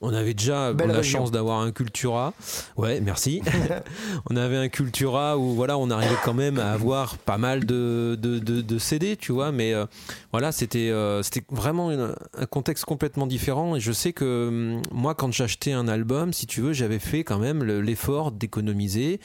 [0.00, 2.34] On avait déjà Belle la chance d'avoir un Cultura.
[2.76, 3.42] Ouais, merci.
[4.30, 8.16] on avait un Cultura où voilà, on arrivait quand même à avoir pas mal de,
[8.20, 9.50] de, de- de CD, tu vois.
[9.50, 9.86] Mais euh,
[10.30, 13.74] voilà, c'était euh, c'était vraiment une- un contexte complètement différent.
[13.74, 17.24] Et je sais que hum, moi, quand j'achetais un album, si tu veux, j'avais fait
[17.24, 19.20] quand même le- l'effort d'économiser.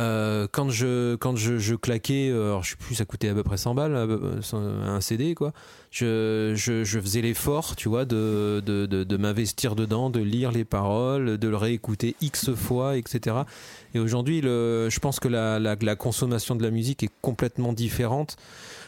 [0.00, 3.34] Euh, quand je quand je, je claquais, euh, alors je sais plus, ça coûtait à
[3.34, 5.52] peu près 100 balles un CD quoi.
[5.92, 11.38] Je, je, faisais l'effort, tu vois, de, de, de, m'investir dedans, de lire les paroles,
[11.38, 13.36] de le réécouter x fois, etc.
[13.94, 18.36] Et aujourd'hui, je pense que la, la, consommation de la musique est complètement différente.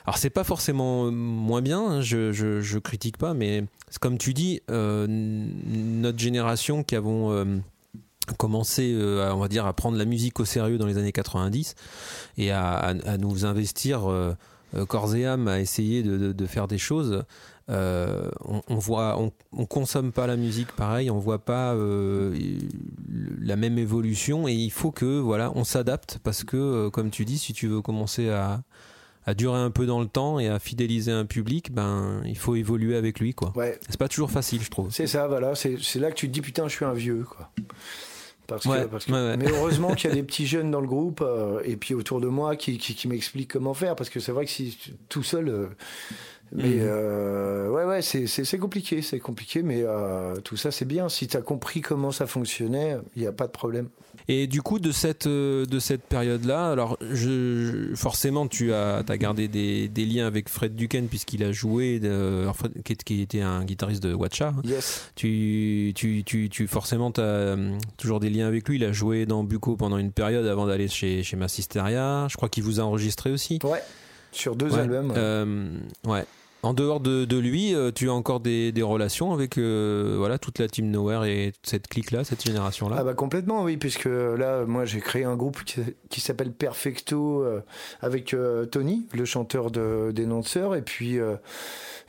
[0.05, 3.65] Alors c'est pas forcément moins bien, hein, je, je, critique pas, mais
[4.01, 7.63] comme tu dis, euh, notre génération qui avons
[8.39, 11.13] commencé, euh, à, on va dire, à prendre la musique au sérieux dans les années
[11.13, 11.75] 90
[12.39, 14.33] et à, à- à nous investir euh,
[14.75, 17.23] euh, corps et âme à essayer de, de- de faire des choses.
[17.69, 21.75] euh, on, on voit, on, on consomme pas la musique pareil, on voit pas
[23.41, 27.39] la même évolution et il faut que voilà, on s'adapte parce que, comme tu dis,
[27.39, 28.63] si tu veux commencer à
[29.29, 32.55] à durer un peu dans le temps et à fidéliser un public, ben il faut
[32.55, 33.53] évoluer avec lui quoi.
[33.57, 34.93] Ouais, C'est pas toujours facile, je trouve.
[34.93, 35.57] c'est ça, voilà.
[35.57, 37.51] C'est c'est là que tu te dis, putain, je suis un vieux, quoi.
[38.47, 39.37] Parce que, parce que- ouais, ouais.
[39.37, 42.21] Mais heureusement qu'il y a des petits jeunes dans le groupe euh, et puis autour
[42.21, 43.97] de moi qui, qui, qui m'expliquent comment faire.
[43.97, 44.79] Parce que c'est vrai que si
[45.09, 45.49] tout seul.
[45.49, 45.67] euh,
[46.53, 46.81] mais Mhm.
[46.83, 51.09] euh, ouais, ouais, c'est compliqué, c'est compliqué, mais euh, tout ça c'est bien.
[51.09, 53.89] Si tu as compris comment ça fonctionnait, il n'y a pas de problème.
[54.29, 57.15] Et du coup, de cette, euh, de cette période-là, alors je,
[57.91, 62.01] je- forcément, tu as, as gardé des, des liens avec Fred Duquesne puisqu'il a joué,
[62.01, 64.49] de, alors, Fred- qui, était un guitariste de Watcha.
[64.49, 64.63] hein.
[64.65, 65.11] Yes.
[65.15, 67.57] Tu, tu, tu, tu forcément, tu as
[67.97, 68.77] toujours des liens avec lui.
[68.77, 72.27] Il a joué dans Bucco pendant une période avant d'aller chez, chez Massisteria.
[72.29, 73.59] Je crois qu'il vous a enregistré aussi.
[73.63, 73.83] Ouais.
[74.33, 74.81] Sur deux Ouais.
[74.81, 75.11] albums.
[75.11, 75.17] ouais.
[75.17, 76.25] Euh, ouais.
[76.67, 80.37] En dehors de, de lui, euh, tu as encore des, des relations avec euh, voilà,
[80.37, 82.97] toute la Team Nowhere et cette clique-là, cette génération-là?
[82.99, 87.45] Ah bah complètement oui puisque là moi j'ai créé un groupe qui, qui s'appelle Perfecto
[87.45, 87.63] euh,
[88.01, 88.35] avec
[88.73, 91.19] Tony le chanteur de d'énonceur et puis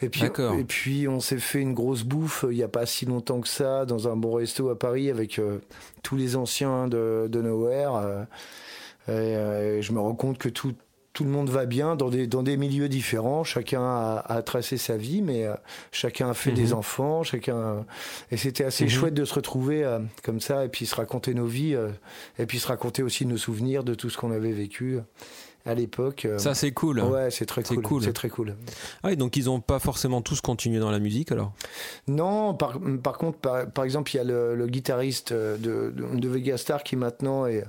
[0.01, 3.05] et puis et puis on s'est fait une grosse bouffe il y a pas si
[3.05, 5.39] longtemps que ça dans un bon resto à Paris avec
[6.01, 8.25] tous les anciens de, de Nowhere
[9.07, 10.73] et, euh, et je me rends compte que tout
[11.17, 13.43] tout le monde va bien dans des, dans des milieux différents.
[13.43, 15.55] Chacun a, a tracé sa vie, mais euh,
[15.91, 17.23] chacun a fait des enfants.
[17.23, 17.87] Chacun
[18.29, 18.89] et c'était assez Mhm.
[18.91, 21.89] chouette de se retrouver euh, comme ça et puis se raconter nos vies euh,
[22.37, 24.99] et puis se raconter aussi nos souvenirs de tout ce qu'on avait vécu
[25.65, 26.25] à l'époque.
[26.25, 26.37] euh.
[26.37, 26.99] Ça, c'est cool.
[26.99, 28.03] Ouais, c'est très C'est cool.
[28.03, 28.55] C'est très cool.
[29.01, 31.51] Ah, et donc ils ont pas forcément tous continué dans la musique alors?
[32.07, 35.91] Non, par, par contre, par, par exemple, il y a le, le guitariste euh, de,
[35.99, 37.65] de, de Vegastar qui maintenant est,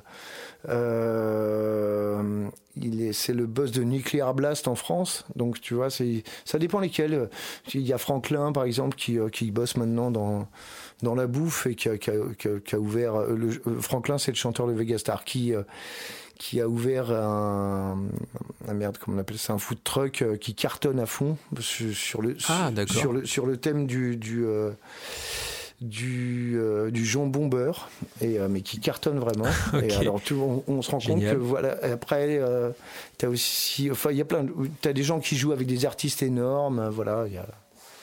[0.68, 2.48] euh,
[2.80, 5.24] il est, c'est le boss de Nuclear Blast en France.
[5.36, 7.28] Donc, tu vois, ça dépend lesquels.
[7.74, 10.46] Il y a Franklin, par exemple, qui, euh, qui bosse maintenant dans,
[11.02, 12.14] dans la bouffe et qui a, qui a,
[12.64, 13.16] qui a- ouvert.
[13.16, 15.52] euh, Le, euh, Franklin, c'est le chanteur de Vegastar qui.
[16.38, 17.98] qui a ouvert un,
[18.68, 22.22] un merde, comment on appelle ça, un food truck qui cartonne à fond sur, sur
[22.22, 24.70] le Ah, sur- sur le sur le thème du du euh,
[25.80, 27.88] du, euh, du jambon beurre
[28.20, 29.44] et euh, mais qui cartonne vraiment.
[29.82, 31.30] Et alors tout, on, on se rend Génial.
[31.34, 32.70] compte que voilà après euh,
[33.16, 35.86] t'as aussi enfin il y a plein de- t'as des gens qui jouent avec des
[35.86, 37.46] artistes énormes euh, voilà il y a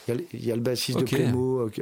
[0.08, 1.82] il y a, le- il y a le bassiste de Clémo euh, qui,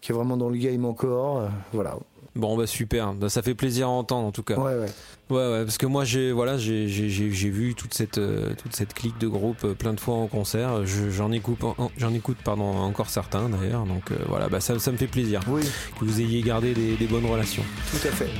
[0.00, 1.96] qui est vraiment dans le game encore euh, voilà
[2.34, 3.12] Bon, bah super.
[3.12, 4.56] Bah, ça fait plaisir à entendre en tout cas.
[4.56, 4.86] ouais ouais
[5.30, 9.16] Ouais, ouais, parce que moi j'ai voilà, j'ai vu toute cette euh, toute cette clique
[9.18, 10.84] de groupe euh, plein de fois en concert.
[10.84, 13.84] Je- J'en écoute en- j'en écoute pardon encore certains d'ailleurs.
[13.86, 15.62] Donc euh, voilà, bah ça, ça me fait plaisir oui
[15.98, 17.62] que vous ayez gardé des, des bonnes relations.
[17.90, 18.30] tout à fait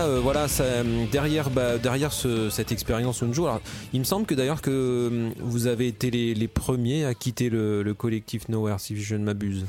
[0.00, 0.64] cas, euh, voilà, ça,
[1.10, 3.60] derrière, bah, derrière ce- cette expérience Unjo, alors,
[3.92, 7.50] il me semble que d'ailleurs que euh, vous avez été les, les premiers à quitter
[7.50, 9.66] le, le collectif Nowhere, si je ne m'abuse.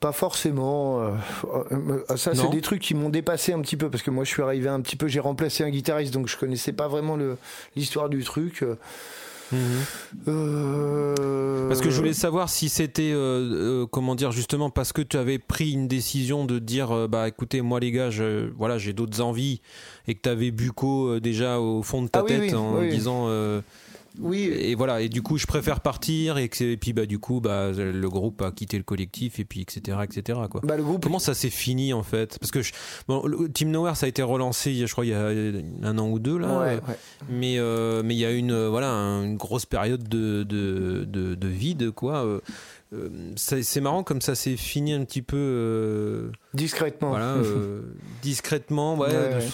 [0.00, 1.00] Pas forcément.
[1.02, 4.30] euh, ça, c'est des trucs qui m'ont dépassé un petit peu parce que moi, je
[4.30, 5.08] suis arrivé un petit peu.
[5.08, 7.18] J'ai remplacé un guitariste, donc je connaissais pas vraiment
[7.76, 8.64] l'histoire du truc.
[10.28, 15.02] Euh, Parce que je voulais savoir si c'était, euh, euh, comment dire, justement parce que
[15.02, 18.92] tu avais pris une décision de dire, bah écoutez, moi les gars, je, voilà, j'ai
[18.92, 19.60] d'autres envies,
[20.08, 22.90] et que tu avais Bucco déjà au fond de ta Ah tête oui, en oui.
[22.90, 23.60] disant, euh,
[24.18, 27.18] Oui, et voilà, et du coup je préfère partir, et, que, et puis bah du
[27.20, 29.98] coup, bah le groupe a quitté le collectif, et puis etc.
[30.02, 30.40] etc.
[30.50, 30.60] quoi.
[30.64, 31.02] bah, le groupe.
[31.04, 32.36] Comment ça s'est fini en fait?
[32.40, 32.72] Parce que je-
[33.06, 35.28] bon, le Team Nowhere ça a été relancé, je crois il y a
[35.88, 36.58] un an ou deux là.
[36.58, 36.96] Ouais, euh, ouais.
[37.28, 41.04] mais euh, mais il y a une euh, voilà un- une grosse période de de,
[41.08, 42.40] de, de vide quoi.
[42.92, 47.10] Euh, c'est marrant comme ça s'est fini un petit peu euh, Discrètement.
[47.10, 47.82] voilà euh,
[48.22, 49.48] discrètement ouais, Ouais, de- ouais.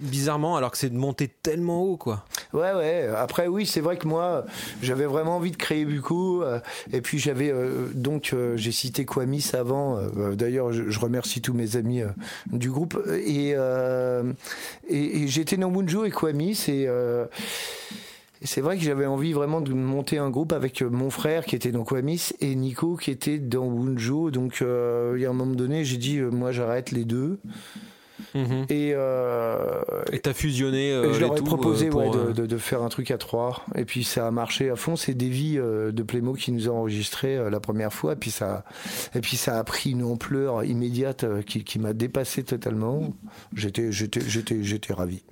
[0.00, 2.24] bizarrement alors que c'est de monter tellement haut quoi.
[2.52, 3.08] Ouais, ouais.
[3.16, 4.44] Après, oui, c'est vrai que moi,
[4.82, 6.44] j'avais vraiment envie de créer Buco.
[6.92, 7.50] et puis, j'avais.
[7.94, 9.96] donc, j'ai cité Kwamis avant.
[9.98, 12.02] euh, D'ailleurs, je, remercie tous mes amis
[12.52, 13.00] du groupe.
[13.24, 13.50] Et,
[14.88, 16.64] et, et j'étais dans Munjo et Kwamis.
[16.68, 16.86] Et.
[18.42, 21.44] Et c'est vrai que j'avais envie vraiment de monter un groupe avec euh, mon frère
[21.44, 24.30] qui était dans Kwamis et Nico qui était dans Wunjo.
[24.32, 27.38] Donc, euh, il y a un moment donné, j'ai dit, euh, moi, j'arrête les deux.
[28.70, 29.82] Et, euh,
[30.22, 32.56] t'as fusionné euh, et je leur ai tout, proposé euh, pour, ouais, de, de- de
[32.58, 33.64] faire un truc à trois.
[33.74, 34.96] Et puis ça a marché à fond.
[34.96, 38.12] C'est Davy de Playmo qui nous a enregistré la première fois.
[38.14, 38.64] Et puis ça,
[39.14, 43.12] et puis ça a pris une ampleur immédiate qui, qui m'a dépassé totalement.
[43.54, 45.22] J'étais, j'étais, j'étais, j'étais ravi.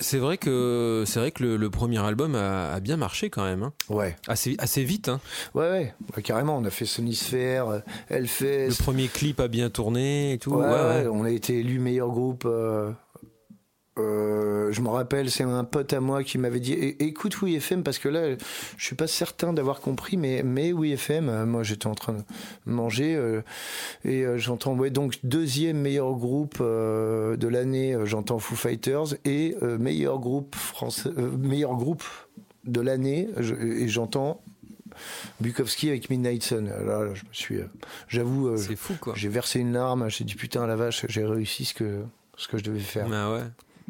[0.00, 3.44] C'est vrai que c'est vrai que le, le premier album a, a bien marché quand
[3.44, 3.72] même, hein.
[3.90, 5.08] Ouais, assez assez vite.
[5.10, 5.20] Hein.
[5.54, 5.94] ouais, ouais.
[6.16, 6.56] Ouais, carrément.
[6.56, 8.68] On a fait Sonisphère, euh, Hellfest.
[8.68, 10.52] Le premier clip a bien tourné et tout.
[10.54, 10.78] Ouais, ouais, ouais.
[11.02, 12.44] ouais, on a été élu meilleur groupe.
[12.46, 12.90] euh,
[13.98, 17.82] euh, je me rappelle, c'est un pote à moi qui m'avait dit écoute Oui FM
[17.84, 18.34] parce que là,
[18.76, 22.14] je suis pas certain d'avoir compris, mais mais Oui FM, euh, moi j'étais en train
[22.14, 22.22] de
[22.66, 23.42] manger euh,
[24.04, 30.18] et euh, j'entends ouais donc deuxième meilleur groupe de l'année, j'entends Foo Fighters et meilleur
[30.18, 32.02] groupe français, meilleur groupe
[32.64, 34.40] de l'année je- et j'entends
[35.40, 36.66] Bukowski avec Midnight Sun.
[36.68, 37.58] Là, je me suis,
[38.08, 39.12] j'avoue, C'est fou quoi.
[39.16, 42.02] j'ai versé une larme, j'ai dit putain la vache, j'ai réussi ce que,
[42.36, 43.06] ce que je devais faire.
[43.12, 43.40] Ah ouais.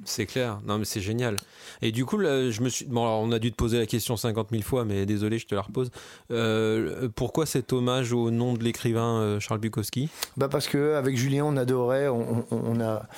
[0.04, 0.60] C'est clair.
[0.66, 1.36] Non, mais c'est génial.
[1.80, 2.84] Et du coup, je me suis.
[2.84, 5.54] Bon, on a dû te poser la question 50 000 fois, mais désolé, je te
[5.54, 5.90] la repose.
[6.30, 10.08] Euh, pourquoi cet hommage au nom de l'écrivain euh, Charles Bukowski?
[10.36, 12.08] Bah parce que avec Julien, on adorait.
[12.08, 13.08] On, a.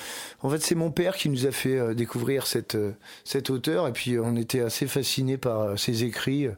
[0.42, 2.76] En fait, c'est mon père qui nous a fait euh, découvrir cette
[3.24, 6.48] cet auteur, et puis on était assez fascinés par ses écrits,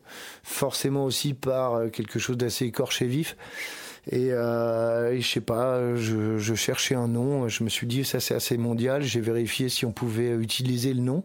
[0.43, 3.37] forcément aussi par quelque chose d'assez écorché vif.
[4.11, 7.49] Et, euh, et je sais pas, je, je cherchais un nom.
[7.49, 9.03] Je me suis dit ça c'est assez mondial.
[9.03, 11.25] J'ai vérifié si on pouvait utiliser le nom,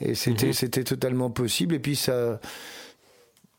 [0.00, 0.52] et c'était Mhm.
[0.52, 1.74] c'était totalement possible.
[1.74, 2.40] Et puis ça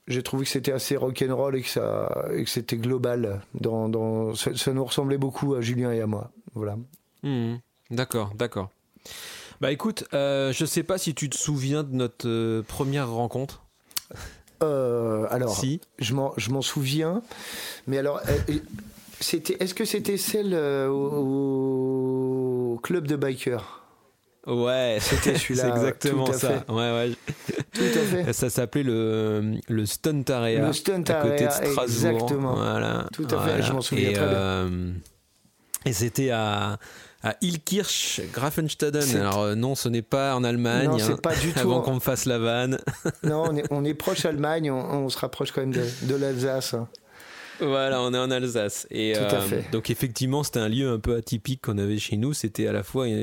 [0.08, 4.34] j'ai trouvé que c'était assez rock'n'roll et que ça et que c'était global dans, dans
[4.36, 6.78] ça, ça nous ressemblait beaucoup à Julien et à moi voilà
[7.24, 7.60] Mhm.
[7.92, 8.70] D'accord, d'accord.
[9.60, 13.64] Bah écoute, euh, je sais pas si tu te souviens de notre euh, première rencontre.
[14.64, 15.80] Euh, alors Si.
[16.00, 17.22] je m'en je m'en souviens
[17.88, 18.54] mais alors euh,
[19.22, 23.76] c'était est-ce que c'était celle euh, au, au club de bikers?
[24.48, 26.50] Ouais, C'était celui-là, C'est exactement tout à ça.
[26.62, 26.72] fait.
[26.72, 27.12] Ouais, ouais.
[27.74, 30.66] tout à fait Ça s'appelait le, le Stunt Area.
[30.66, 31.84] Le Stunt à côté de Strasbourg.
[31.84, 32.56] exactement.
[32.56, 33.06] Voilà.
[33.14, 34.38] Tout à fait, je m'en souviens et, très bien.
[34.38, 34.92] euh,
[35.86, 36.80] et c'était à,
[37.24, 39.16] à Ilkirch, Grafenstaden.
[39.18, 40.88] Alors euh, non, ce n'est pas en Allemagne.
[40.88, 42.80] non hein, c'est pas du tout Avant qu'on me fasse la vanne.
[43.24, 46.16] non on est, on est proche Allemagne on, on se rapproche quand même de, de
[46.16, 46.76] l'Alsace.
[47.62, 48.88] Voilà, on est en Alsace.
[48.90, 49.66] Et Tout à euh, fait.
[49.72, 52.34] donc effectivement, c'était un lieu un peu atypique qu'on avait chez nous.
[52.34, 53.18] C'était à la fois une,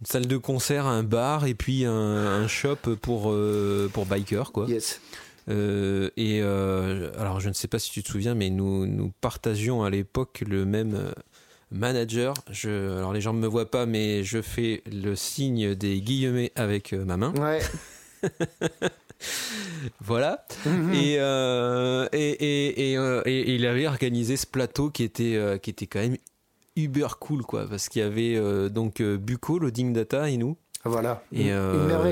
[0.00, 4.50] une salle de concert, un bar et puis un, un shop pour euh, pour bikers
[4.52, 4.66] quoi.
[4.68, 5.00] yes
[5.48, 9.12] Euh, et euh, alors je ne sais pas si tu te souviens, mais nous nous
[9.20, 11.12] partagions à l'époque le même
[11.70, 12.34] manager.
[12.50, 16.52] Je, alors les gens ne me voient pas, mais je fais le signe des guillemets
[16.56, 17.32] avec euh, ma main.
[17.34, 17.60] ouais
[20.00, 20.44] Voilà.
[20.66, 20.94] Mhm.
[20.94, 25.36] Et, euh, et, et, et, euh, et- et il avait organisé ce plateau qui était,
[25.36, 26.16] euh, qui était quand même
[26.76, 28.38] uber cool, quoi, parce qu'il y avait
[28.70, 30.56] donc Bucco, Loading Data et nous.
[30.84, 31.50] voilà Et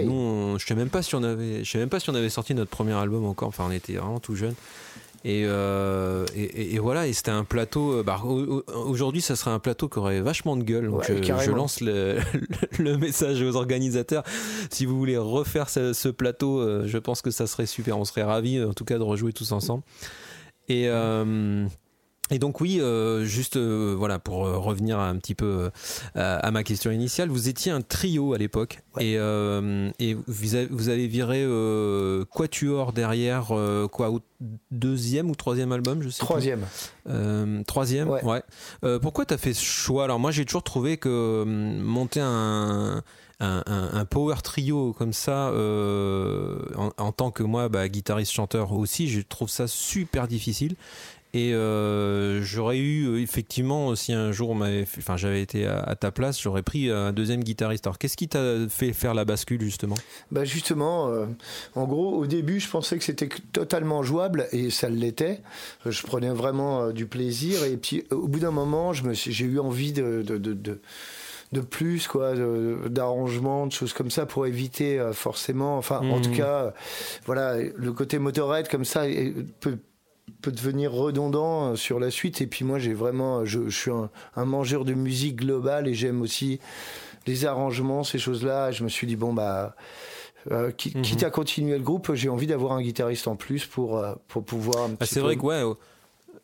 [0.04, 2.14] nous, on- je sais même pas si on avait, je sais même pas si on
[2.14, 3.48] avait sorti notre premier album encore.
[3.48, 4.54] Enfin, on était vraiment tout jeune.
[5.25, 7.93] Et, euh, et, voilà, et c'était un plateau.
[7.93, 10.87] euh, bah, au- au- Aujourd'hui, ça serait un plateau qui aurait vachement de gueule.
[10.91, 11.07] Donc, Ouais,
[11.45, 12.19] je- lance le,
[12.79, 14.23] le message aux organisateurs.
[14.71, 17.99] Si vous voulez refaire ce, ce plateau, euh, je pense que ça serait super.
[17.99, 19.83] On serait ravis, en tout cas, de rejouer tous ensemble.
[20.69, 21.66] Et, euh,
[22.31, 25.70] et donc oui, euh, juste euh, voilà pour euh, revenir un petit peu
[26.16, 29.07] euh, à, ma question initiale, vous étiez un trio à l'époque Ouais.
[29.07, 34.11] et, euh, et vous avez, vous avez viré euh, Quatuor derrière euh, quoi
[34.70, 36.26] deuxième ou troisième album, je sais plus.
[36.26, 36.64] troisième
[37.09, 38.22] Euh, troisième, ouais.
[38.24, 38.43] Ouais.
[38.85, 40.05] Euh, pourquoi t'as fait ce choix?
[40.05, 43.03] Alors moi j'ai toujours trouvé que hum, monter un,
[43.41, 48.33] un, un- un power trio comme ça, euh, en, en tant que moi bah, guitariste
[48.33, 50.74] chanteur aussi, je trouve ça super difficile.
[51.35, 55.95] Et euh, j'aurais eu euh, effectivement si un jour m'avait enfin j'avais été à, à
[55.95, 57.87] ta place, j'aurais pris un deuxième guitariste.
[57.87, 59.97] Alors qu'est-ce qui t'a fait faire la bascule justement?
[60.33, 61.26] Bah justement, euh,
[61.74, 65.43] en gros, au début, je pensais que c'était totalement jouable et ça l'était.
[65.85, 69.33] Je prenais vraiment euh, du plaisir et puis au bout d'un moment, je me suis-
[69.33, 70.81] j'ai eu envie de, de, de, de-
[71.53, 72.35] de plus, quoi,
[72.89, 76.70] d'arrangements, de, choses comme ça pour éviter euh, forcément, enfin, en tout cas, euh,
[77.26, 79.05] voilà, le côté motorhead comme ça
[79.61, 79.79] peut
[80.43, 82.41] peut devenir redondant euh, sur la suite.
[82.41, 85.95] Et puis moi j'ai vraiment je, je suis un, un mangeur de musique globale et
[85.95, 86.61] j'aime aussi
[87.26, 89.74] les arrangements ces choses là je me suis dit bon bah
[90.51, 91.03] euh, qui- Mhm.
[91.03, 92.14] quitte à continuer le groupe?
[92.14, 95.37] J'ai envie d'avoir un guitariste en plus pour euh, pour pouvoir Ah, petit c'est vrai
[95.37, 95.62] que ouais,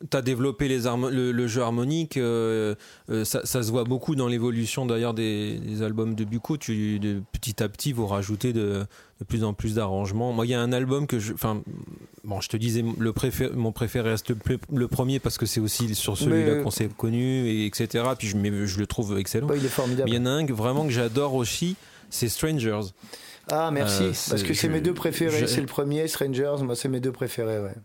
[0.09, 2.75] tu as développé les le, le jeu harmonique, euh,
[3.09, 6.57] euh, ça, ça se voit beaucoup dans l'évolution d'ailleurs des, des albums de Bucco.
[6.57, 8.85] Tu, de, petit à petit, vous rajoutez de,
[9.19, 10.31] de plus en plus d'arrangements.
[10.33, 11.33] Moi, il y a un album que je.
[11.33, 11.61] Enfin,
[12.23, 13.13] bon, je te disais, le
[13.55, 14.37] mon préféré reste le,
[14.73, 18.03] le premier parce que c'est aussi sur celui-là qu'on s'est connu, et etc.
[18.17, 19.47] Puis je, mais je le trouve excellent.
[19.55, 21.75] Il est formidable il y en a un que, vraiment que j'adore aussi,
[22.09, 22.81] c'est Strangers.
[23.51, 26.75] ah merci Euh, parce que c'est mes deux préférés je- c'est le premier Strangers moi
[26.75, 27.75] c'est mes deux préférés ouais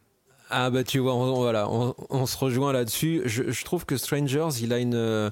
[0.50, 3.22] Ah bah tu vois, on, voilà, on, se rejoint là-dessus.
[3.24, 5.30] Je, trouve que Strangers, il a une, euh,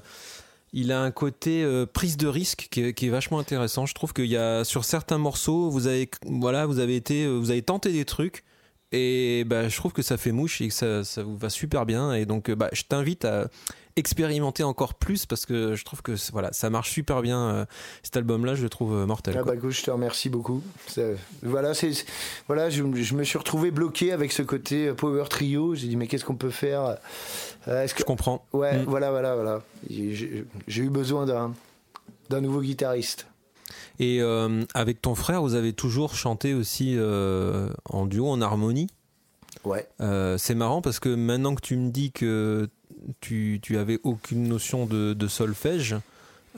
[0.71, 3.85] il a un côté euh, prise de risque qui est, vachement intéressant.
[3.85, 7.37] Je trouve qu'il y a sur certains morceaux, vous avez, voilà, vous avez été, euh,
[7.37, 8.43] vous avez tenté des trucs
[8.91, 11.85] et bah je trouve que ça fait mouche et que ça, ça vous va super
[11.85, 12.13] bien.
[12.13, 13.49] Et donc bah je t'invite à
[13.99, 17.39] expérimenter encore plus parce que je trouve que voilà, ça marche super bien.
[17.49, 17.65] euh,
[18.01, 19.35] cet album-là, je le trouve euh, mortel.
[19.37, 19.51] Ah quoi.
[19.51, 20.63] bah écoute, je te remercie beaucoup.
[21.43, 21.91] Voilà, c'est
[22.47, 25.75] voilà, je, je me suis retrouvé bloqué avec ce côté euh, power trio.
[25.75, 26.97] J'ai dit mais qu'est-ce qu'on peut faire
[27.67, 28.43] Est-ce que Je comprends.
[28.53, 28.83] ouais, Mm.
[28.87, 29.61] voilà, voilà, voilà.
[29.89, 31.53] J'ai j'ai eu besoin d'un
[32.29, 33.27] d'un nouveau guitariste.
[33.99, 38.87] Et euh, avec ton frère, vous avez toujours chanté aussi euh, en duo, en harmonie?
[39.65, 39.87] Ouais.
[39.99, 42.69] Euh, c'est marrant parce que maintenant que tu me dis que
[43.21, 45.95] tu, tu avais aucune notion de, de solfège,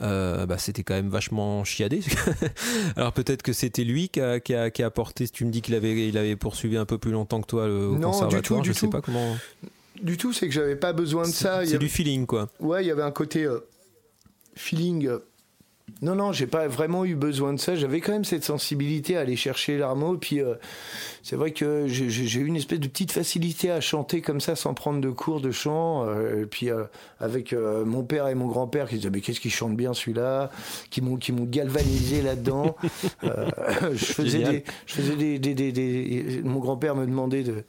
[0.00, 2.00] euh, bah, c'était quand même vachement chiadé.
[2.96, 5.62] Alors peut-être que c'était lui qui a, qui, a, qui a apporté, tu me dis
[5.62, 8.02] qu'il avait, il avait poursuivi un peu plus longtemps que toi le, au Non, du
[8.04, 8.90] conservatoire, tout, du je sais tout.
[8.90, 9.36] pas comment...
[10.02, 11.60] Du tout, c'est que j'avais pas besoin de ça.
[11.64, 12.48] C'est avait- du feeling quoi.
[12.58, 13.60] Ouais, il y avait un côté euh,
[14.56, 15.06] feeling.
[15.06, 15.18] euh,
[16.00, 17.76] Non, non, j'ai pas vraiment eu besoin de ça.
[17.76, 20.16] J'avais quand même cette sensibilité à aller chercher l'armeau.
[20.16, 20.54] Puis euh,
[21.22, 24.74] c'est vrai que j'ai- eu une espèce de petite facilité à chanter comme ça sans
[24.74, 26.04] prendre de cours de chant.
[26.08, 26.84] Euh, et puis euh,
[27.20, 30.50] avec mon père et mon grand-père qui disaient mais qu'est-ce qu'il chante bien celui-là,
[30.90, 32.74] qui m'ont galvanisé là-dedans.
[33.22, 37.62] Je faisais des, je faisais des, des- des- des- mon grand-père me demandait de,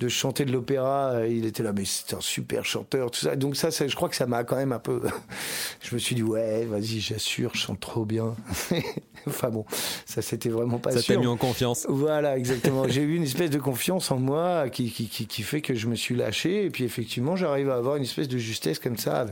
[0.00, 1.26] de chanter de l'opéra.
[1.28, 3.36] Il était là, mais c'est un super chanteur, tout ça.
[3.36, 5.00] Donc ça, je crois que ça m'a quand même un peu.
[5.82, 8.34] je me suis dit ouais, vas-y, j'assure, chante trop bien.
[9.26, 9.64] enfin bon,
[10.04, 11.20] ça c'était vraiment pas Ça t'a sûr.
[11.20, 11.86] mis en confiance.
[11.88, 12.86] Voilà, exactement.
[12.88, 15.86] J'ai eu une espèce de confiance en moi qui, qui, qui, qui fait que je
[15.88, 16.64] me suis lâché.
[16.64, 19.26] Et puis effectivement, j'arrive à avoir une espèce de justesse comme ça,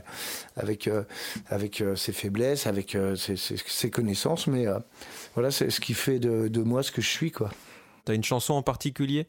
[0.57, 1.05] avec, euh,
[1.49, 4.47] avec euh, ses faiblesses, avec euh, ses, ses- ses connaissances.
[4.47, 4.67] Mais
[5.35, 7.51] voilà, c'est ce qui fait de, de moi ce que je suis, quoi.
[8.05, 9.27] T'as une chanson en particulier?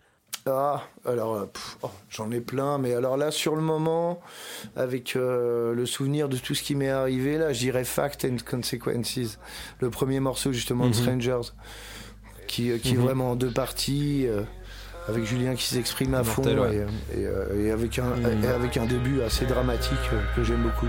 [0.48, 1.46] Ah, alors, euh,
[1.82, 4.20] oh, j'en ai plein, mais alors là, sur le moment,
[4.76, 8.38] avec euh, le souvenir de tout ce qui m'est arrivé, là, je dirais Fact and
[8.48, 9.40] Consequences,
[9.80, 11.52] le premier morceau justement de Strangers,
[12.48, 13.04] qui, euh, qui est Mhm.
[13.04, 14.44] vraiment en deux parties, euh,
[15.08, 16.86] avec Julien qui s'exprime à fond Mortel, ouais.
[17.16, 18.44] et, et, et avec, un, Mhm.
[18.44, 20.88] et avec un début assez dramatique euh, que j'aime beaucoup.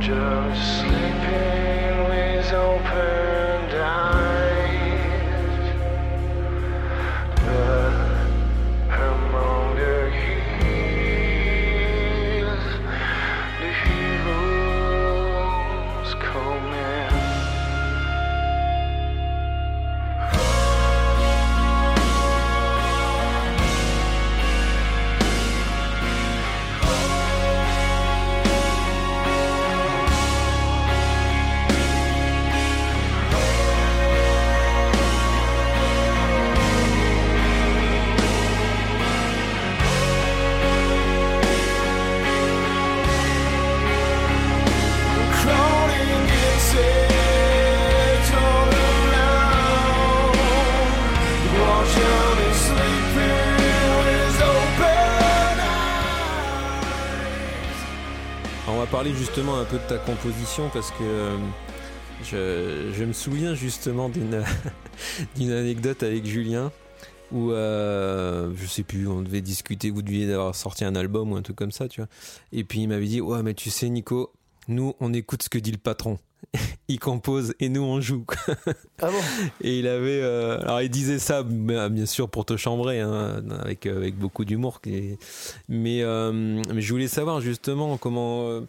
[0.00, 3.25] just sleeping with open
[59.36, 61.36] justement un peu de ta composition parce que euh,
[62.24, 64.42] je, je me souviens justement d'une
[65.36, 66.72] d'une anecdote avec Julien
[67.30, 71.36] où euh, je sais plus, on devait discuter, vous deviez avoir sorti un album ou
[71.36, 72.08] un truc comme ça, tu vois.
[72.52, 74.32] Et puis il m'avait dit ouais mais tu sais Nico,
[74.68, 76.18] nous on écoute ce que dit le patron.
[76.88, 78.24] il compose et nous on joue.
[79.02, 79.20] Ah bon?
[79.60, 83.42] Et il avait, euh, alors il disait ça, bah, bien sûr pour te chambrer, hein,
[83.60, 84.80] avec avec beaucoup d'humour.
[85.68, 86.32] Mais euh,
[86.72, 88.62] mais je voulais savoir justement comment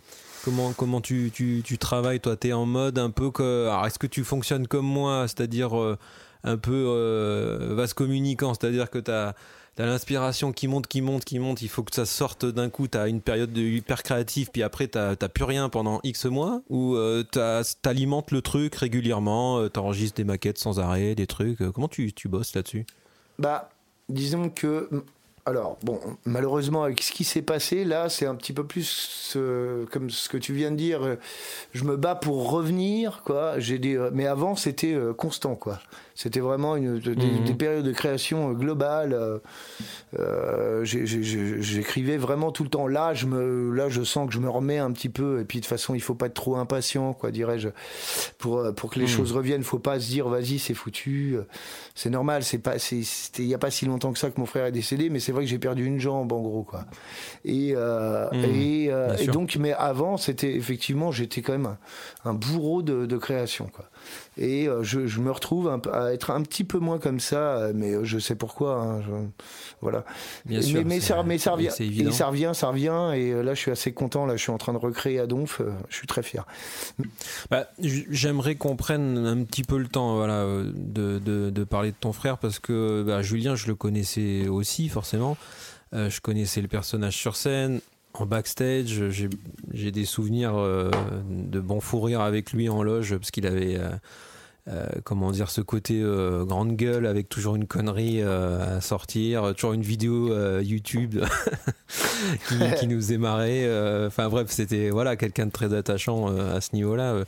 [0.48, 2.22] comment comment tu, tu, tu travailles.
[2.22, 3.30] Toi, t'es en mode un peu.
[3.68, 5.98] Alors, est-ce que tu fonctionnes comme moi, c'est-à-dire euh,
[6.44, 9.34] un peu euh, vase communicant, c'est-à-dire que t'as
[9.76, 11.62] T'as l'inspiration qui monte, qui monte, qui monte.
[11.62, 12.88] Il faut que ça sorte d'un coup.
[12.88, 16.64] T'as une période de hyper créative, puis après t'as t'as plus rien pendant X mois.
[16.72, 17.24] Ou euh,
[17.84, 19.60] t'alimentes le truc régulièrement.
[19.60, 21.62] euh, T'enregistres des maquettes sans arrêt, des trucs.
[21.62, 22.88] Euh, Comment tu, tu bosses là-dessus?
[23.38, 23.70] Bah,
[24.10, 24.90] disons que.
[25.48, 29.86] Alors, bon, malheureusement, avec ce qui s'est passé, là, c'est un petit peu plus euh,
[29.94, 31.06] comme ce que tu viens de dire.
[31.06, 31.16] euh,
[31.72, 33.58] Je me bats pour revenir, quoi.
[33.58, 35.80] J'ai des, euh, mais avant, c'était constant, quoi.
[36.20, 37.44] C'était vraiment une, des, Mhm.
[37.44, 39.14] des périodes de création euh, globale.
[39.14, 39.38] euh,
[40.18, 42.88] euh, j'ai- J'écrivais vraiment tout le temps.
[42.88, 45.40] Là, je me, là, je sens que je me remets un petit peu.
[45.40, 47.70] Et puis, de toute façon, il faut pas être trop impatient, quoi, dirais-je.
[48.40, 49.12] Pour, euh, pour que les Mhm.
[49.12, 51.36] choses reviennent, faut pas se dire, vas-y, c'est foutu.
[51.38, 51.44] euh,
[51.94, 52.44] C'est normal.
[52.44, 54.66] C'est pas, c'est- c'était il y a pas si longtemps que ça que mon frère
[54.66, 56.86] est décédé, mais c'est vrai que j'ai perdu une jambe, en gros, quoi.
[57.46, 58.44] Et, euh, Mhm.
[58.46, 61.78] et, euh, et donc, mais avant, c'était effectivement, j'étais quand même un,
[62.32, 63.86] un bourreau de, de création, quoi.
[64.38, 67.58] Et euh, je, je me retrouve un à être un petit peu moins comme ça,
[67.58, 68.76] euh, mais euh, je sais pourquoi.
[68.82, 69.28] hein, je-
[69.82, 70.04] voilà.
[70.46, 71.70] Bien mais, sûr, mais ça, mais ça revient.
[71.80, 73.12] Et ça revient, ça revient.
[73.16, 74.26] Et là, je suis assez content.
[74.26, 75.62] Là, je suis en train de recréer à Donf.
[75.90, 76.46] Je suis très fier.
[77.50, 81.98] Bah, J'aimerais qu'on prenne un petit peu le temps voilà, de, de- de parler de
[82.00, 85.38] ton frère parce que bah, Julien, je le connaissais aussi forcément.
[85.94, 87.80] Euh, je connaissais le personnage sur scène,
[88.22, 89.04] en backstage.
[89.74, 90.90] J'ai des souvenirs euh,
[91.30, 93.90] de bons fous rires avec lui en loge parce qu'il avait, euh,
[94.70, 99.74] euh, comment dire, ce côté euh, grande gueule avec toujours une connerie à sortir, toujours
[99.74, 101.18] une vidéo YouTube
[102.48, 103.64] qui, qui nous émarrait.
[103.66, 107.24] euh, Enfin bref, c'était voilà quelqu'un de très attachant à ce niveau-là.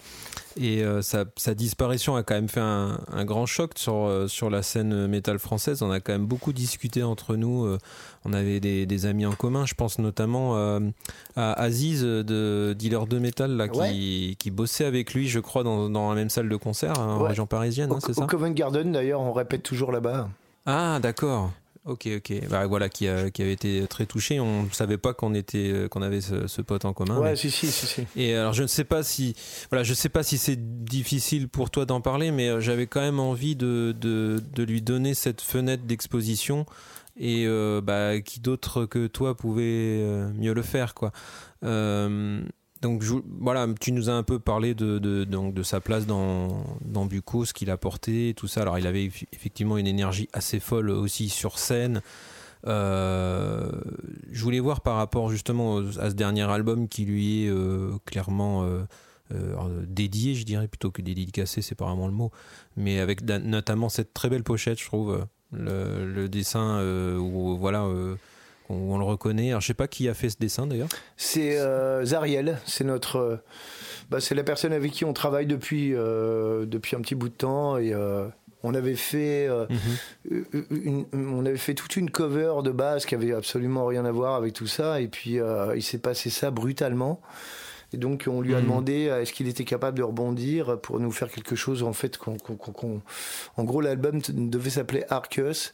[0.57, 4.27] Et euh, sa, sa disparition a quand même fait un, un grand choc sur, euh,
[4.27, 5.81] sur la scène métal française.
[5.83, 7.65] On a quand même beaucoup discuté entre nous.
[7.65, 7.77] euh,
[8.25, 9.65] on avait des, des amis en commun.
[9.65, 10.79] Je pense notamment euh,
[11.35, 15.89] à Aziz de Dealer de Metal là, qui, qui bossait avec lui, je crois, dans,
[15.89, 17.29] dans la même salle de concert hein, en Ouais.
[17.29, 18.25] région parisienne, Au, hein, c'est ça?
[18.25, 20.29] Covent Garden, d'ailleurs, on répète toujours là-bas.
[20.65, 21.51] Ah, d'accord.
[21.89, 22.47] Ok, ok.
[22.49, 24.39] Bah, voilà, qui, a- qui avait été très touché.
[24.39, 27.17] On ne savait pas qu'on était, qu'on avait ce, ce pote en commun.
[27.19, 28.03] ouais, mais- si, si, si, si.
[28.15, 29.35] Et alors, je ne sais pas si,
[29.69, 33.01] voilà, je sais pas si c'est difficile pour toi d'en parler, mais euh, j'avais quand
[33.01, 36.65] même envie de, de, de lui donner cette fenêtre d'exposition.
[37.21, 41.11] Et euh, bah, qui d'autre que toi pouvait euh, mieux le faire, quoi.
[41.65, 42.41] Euh,
[42.81, 43.03] donc
[43.39, 47.43] voilà, tu nous as un peu parlé de, donc, de sa place dans, dans Bucco,
[47.43, 48.61] ce qu'il a porté, tout ça.
[48.61, 52.01] Alors il avait eff- effectivement une énergie assez folle aussi sur scène.
[52.67, 53.69] Euh,
[54.31, 58.63] je voulais voir par rapport justement à ce dernier album qui lui est euh, clairement
[58.63, 58.85] euh,
[59.87, 62.31] dédié, je dirais, plutôt que dédicacé, c'est pas vraiment le mot,
[62.77, 66.83] mais avec notamment cette très belle pochette, je trouve, le, le dessin
[67.17, 67.87] où voilà.
[68.69, 69.49] On le reconnaît.
[69.49, 70.89] Alors, je sais pas qui a fait ce dessin d'ailleurs.
[71.17, 73.35] C'est euh, Zariel, c'est notre, euh,
[74.09, 77.33] bah, c'est la personne avec qui on travaille depuis euh, depuis un petit bout de
[77.33, 78.27] temps et euh,
[78.63, 79.47] on avait fait
[80.29, 80.45] Mhm.
[80.69, 84.35] une- on avait fait toute une cover de base qui avait absolument rien à voir
[84.35, 85.39] avec tout ça et puis
[85.75, 87.21] il s'est passé ça brutalement
[87.93, 88.63] et donc on lui a Mhm.
[88.63, 92.17] demandé euh, est-ce qu'il était capable de rebondir pour nous faire quelque chose en fait
[92.17, 93.01] qu'on, qu'on- qu'on- qu'on-
[93.57, 95.73] en gros l'album devait s'appeler Arcus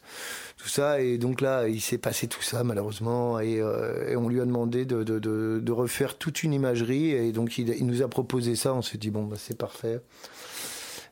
[0.56, 1.00] tout ça.
[1.00, 3.38] Et donc là il s'est passé tout ça malheureusement.
[3.40, 7.10] Et, euh, et on lui a demandé de, de- de- de refaire toute une imagerie.
[7.10, 8.72] Et donc il, il nous a proposé ça.
[8.74, 10.00] On s'est dit bon bah, c'est parfait.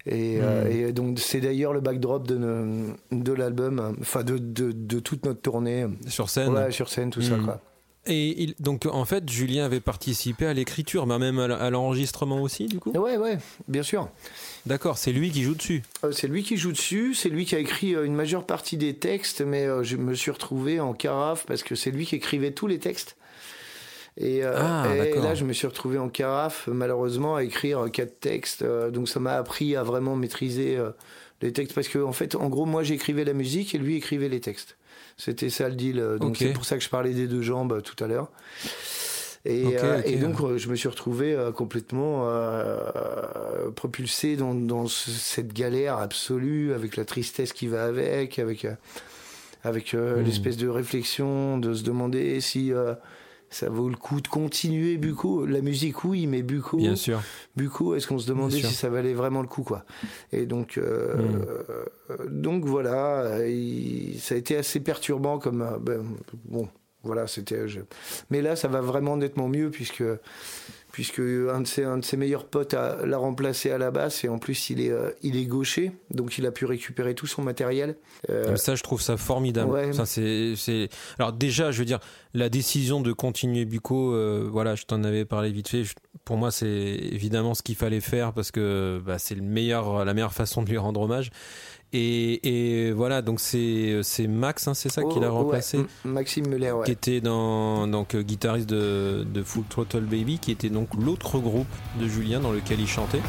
[0.07, 4.71] Et, euh, et donc c'est d'ailleurs le backdrop de, ne- de l'album enfin de, de,
[4.73, 5.87] de toute notre tournée.
[6.09, 6.53] Sur scène.
[6.53, 7.45] ouais, sur scène tout ça Mhm.
[7.45, 7.61] quoi
[8.07, 12.67] Et il- donc en fait, Julien avait participé à l'écriture, mais même à l'enregistrement aussi,
[12.67, 12.91] du coup?
[12.93, 13.39] ouais ouais
[13.69, 14.09] bien sûr
[14.67, 15.83] D'accord, c'est lui qui joue dessus.
[16.05, 18.77] Euh, C'est lui qui joue dessus, c'est lui qui a écrit euh, une majeure partie
[18.77, 22.17] des textes, mais euh, je me suis retrouvé en carafe parce que c'est lui qui
[22.17, 23.17] écrivait tous les textes.
[24.17, 28.21] Et, euh, Ah, et là, je me suis retrouvé en carafe, malheureusement, à écrire quatre
[28.21, 28.63] textes.
[28.65, 30.79] donc ça m'a appris à vraiment maîtriser
[31.43, 34.29] les textes parce que, en fait, en gros, moi, j'écrivais la musique et lui écrivait
[34.29, 34.77] les textes.
[35.17, 36.01] C'était ça le deal.
[36.19, 38.31] Donc c'est pour ça que je parlais des deux jambes euh, tout à l'heure.
[39.47, 42.27] Et, euh, et donc euh, je me suis retrouvé euh, complètement
[43.77, 48.67] propulsé dans, dans ce- cette galère absolue avec la tristesse qui va avec, avec,
[49.63, 50.21] avec Hmm.
[50.25, 52.73] l'espèce de réflexion de se demander si
[53.51, 55.47] ça vaut le coup de continuer Bucco.
[55.47, 57.23] La musique oui, mais Bucco, Bien sûr.
[57.57, 59.85] Bucco, est-ce qu'on se demandait si ça valait vraiment le coup quoi?
[60.33, 61.15] Et donc, euh,
[62.09, 62.43] Hmm.
[62.43, 66.03] donc voilà, il- ça a été assez perturbant comme euh, ben,
[66.47, 66.69] bon,
[67.03, 67.65] voilà, c'était.
[68.31, 70.03] Mais là, ça va vraiment nettement mieux puisque
[70.95, 74.29] puisque un de ses un de ses meilleurs potes l'a remplacé à la basse et
[74.29, 77.43] en plus il est euh, il est gaucher, donc il a pu récupérer tout son
[77.43, 77.97] matériel.
[78.31, 79.73] Euh, Comme ça, je trouve ça formidable.
[79.73, 79.93] Ouais.
[79.93, 80.89] Ça, c'est, c'est-
[81.19, 81.99] Alors déjà, je veux dire,
[82.33, 85.83] la décision de continuer Bucco, euh, voilà, je t'en avais parlé vite fait.
[85.83, 90.05] je- Pour moi, c'est évidemment ce qu'il fallait faire parce que bah, c'est le meilleur,
[90.05, 91.31] la meilleure façon de lui rendre hommage.
[91.97, 95.79] Et, et voilà, donc c'est, c'est Max, hein, c'est ça qui l'a oh, remplacé.
[95.79, 96.87] ouais, Maxime Muller, ouais.
[96.87, 101.39] qui était dans donc euh, guitariste de, de Full Throttle Baby, qui était donc l'autre
[101.39, 101.69] groupe
[102.01, 103.23] de Julien dans lequel il chantait.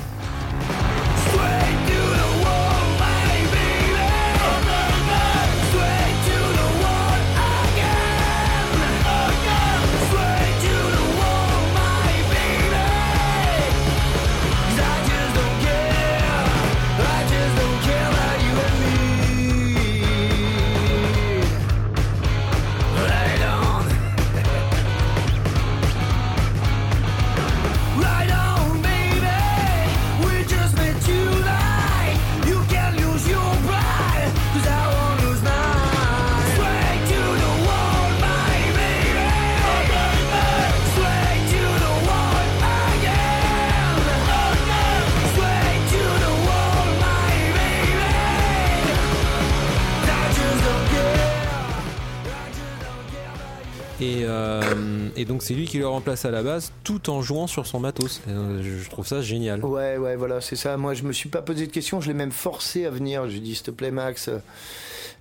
[55.46, 58.22] C'est lui qui le remplace à la base tout en jouant sur son matos.
[58.28, 59.64] Euh, je trouve ça génial.
[59.64, 60.76] Ouais, ouais, voilà, c'est ça.
[60.78, 62.02] Moi, je me suis pas posé de questions.
[62.02, 63.30] Je l'ai même forcé à venir.
[63.30, 64.39] J'ai dit, s'il te plaît, Max, euh,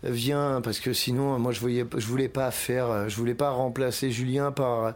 [0.03, 3.51] viens parce que sinon moi je voyais je voulais pas faire euh, je voulais pas
[3.51, 4.93] remplacer Julien par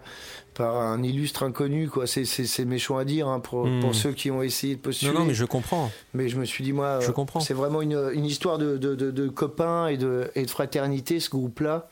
[0.53, 3.81] par un illustre inconnu quoi c'est méchant à dire hein, pour Hmm.
[3.81, 5.91] pour ceux qui ont essayé de postuler Non, non, mais je comprends.
[6.13, 7.41] mais je me suis dit moi Je euh, comprends.
[7.41, 11.21] c'est vraiment une, une histoire de, de, de, de copains et de et de fraternité
[11.21, 11.89] ce groupe là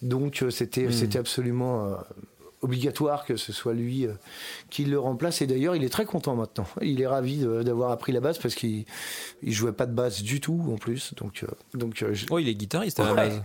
[0.00, 0.92] donc euh, c'était Hmm.
[0.92, 1.94] c'était absolument euh,
[2.64, 4.12] obligatoire que ce soit lui euh,
[4.70, 8.12] qui le remplace et d'ailleurs il est très content maintenant il est ravi d'avoir appris
[8.12, 8.84] la basse parce qu'il
[9.42, 12.38] il jouait pas de basse du tout en plus donc euh, donc euh, je- Oh,
[12.38, 13.42] il est guitariste à la base.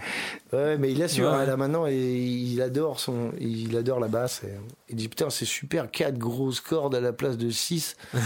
[0.53, 4.07] Ouais, mais il assure Ouais, hein, là maintenant et il adore son, il adore la
[4.07, 4.41] basse.
[4.45, 4.51] Et,
[4.89, 7.97] il dit putain c'est super, quatre grosses cordes à la place de 6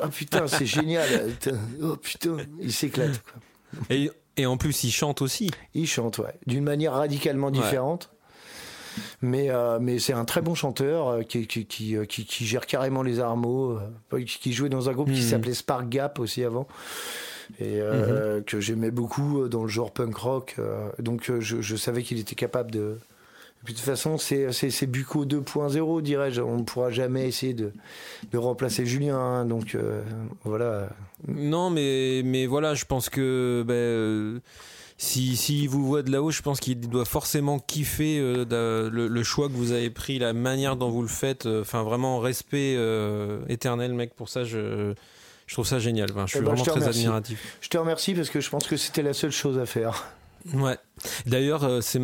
[0.00, 1.08] Ah putain c'est génial.
[1.82, 3.20] Oh putain, il s'éclate.
[3.90, 5.50] Et, et en plus, il chante aussi.
[5.74, 8.10] Il chante ouais, d'une manière radicalement différente.
[9.22, 12.44] Mais, euh, mais c'est un très bon chanteur euh, qui, qui, qui, euh, qui- qui
[12.46, 13.78] gère carrément les armeaux,
[14.26, 15.28] qui jouait dans un groupe qui Mhm.
[15.28, 16.66] s'appelait Spark Gap aussi avant,
[17.60, 20.56] et euh, que j'aimais beaucoup dans le genre punk rock.
[20.98, 22.98] donc je, je savais qu'il était capable de.
[23.60, 26.40] Et puis de toute façon, c'est c'est- c'est Bucco 2.0, dirais-je.
[26.40, 27.72] On ne pourra jamais essayer de,
[28.30, 29.18] de remplacer Julien.
[29.18, 29.44] hein.
[29.46, 30.00] donc euh,
[30.44, 30.90] voilà.
[31.26, 34.38] Non, mais, mais voilà, je pense que ben, euh,
[35.00, 39.22] si, si vous voit de là-haut, je pense qu'il doit forcément kiffer euh, le, le
[39.22, 41.46] choix que vous avez pris, la manière dont vous le faites.
[41.46, 44.14] euh, Enfin, vraiment, respect euh, éternel, mec.
[44.14, 44.92] Pour ça, je,
[45.46, 46.10] je trouve ça génial.
[46.10, 47.56] Enfin, je suis Eh ben, vraiment je très admiratif.
[47.60, 50.04] Je te remercie parce que je pense que c'était la seule chose à faire.
[50.54, 50.76] Ouais.
[51.26, 52.00] D'ailleurs, c'est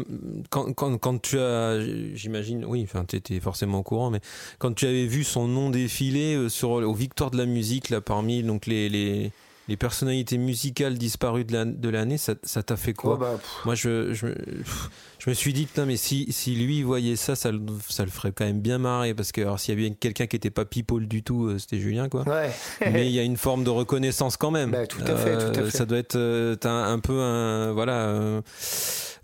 [0.51, 1.78] quand, quand, quand tu as,
[2.14, 4.20] j'imagine, oui, enfin, t'étais forcément au courant, mais
[4.59, 8.42] quand tu avais vu son nom défiler sur aux victoires de la musique là parmi
[8.42, 9.32] donc les les,
[9.68, 13.74] les personnalités musicales disparues de la- de l'année, ça t'a fait quoi Oh, bah, Moi,
[13.74, 17.50] je, je, pff, je me suis dit, putain, mais si, si lui voyait ça, ça
[17.50, 19.14] le, ça le ferait quand même bien marrer.
[19.14, 21.78] Parce que alors, s'il y avait quelqu'un qui était pas people du tout, euh, c'était
[21.78, 22.28] Julien, quoi.
[22.28, 22.50] ouais.
[22.92, 24.70] mais il y a une forme de reconnaissance quand même.
[24.70, 25.76] Bah, tout à fait, tout à Euh, fait.
[25.78, 27.72] Ça doit être euh, un, un peu un.
[27.72, 27.92] Voilà.
[28.00, 28.42] euh,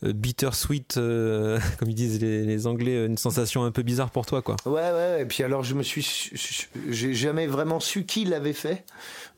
[0.03, 0.95] bittersweet,
[1.79, 4.57] comme ils disent les, les Anglais, une sensation un peu bizarre pour toi, quoi.
[4.65, 6.03] Ouais, ouais, et puis alors je me suis.
[6.03, 8.85] su- su- J'ai jamais vraiment su qui l'avait fait.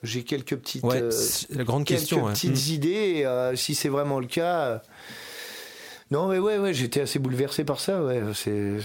[0.03, 0.83] J'ai quelques petites.
[0.83, 1.11] Ouais, euh,
[1.51, 2.25] la grande quelques question.
[2.25, 2.33] ouais.
[2.33, 2.73] petites Mm.
[2.75, 2.89] idées,
[3.19, 4.61] et, euh, si c'est vraiment le cas.
[4.67, 4.79] euh,
[6.11, 8.21] Non, mais ouais, ouais, j'étais assez bouleversé par ça, ouais.
[8.35, 8.79] c'est-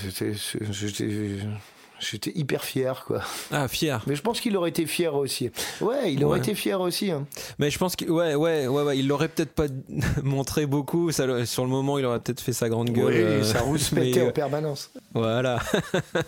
[1.99, 2.31] J'étais.
[2.35, 3.21] Hyper fier, quoi.
[3.51, 4.01] Ah, fier.
[4.07, 5.49] Mais je pense qu'il aurait été fier aussi.
[5.81, 6.45] Ouais, il aurait Ouais.
[6.45, 7.11] été fier aussi.
[7.11, 7.25] hein.
[7.59, 9.65] Mais je pense que ouais ouais ouais ouais il l'aurait peut-être pas
[10.23, 13.43] montré beaucoup ça, sur le moment il aurait peut-être fait sa grande gueule Oui, euh,
[13.43, 14.91] ça rouspétait mais, euh, en permanence.
[15.13, 15.59] Voilà.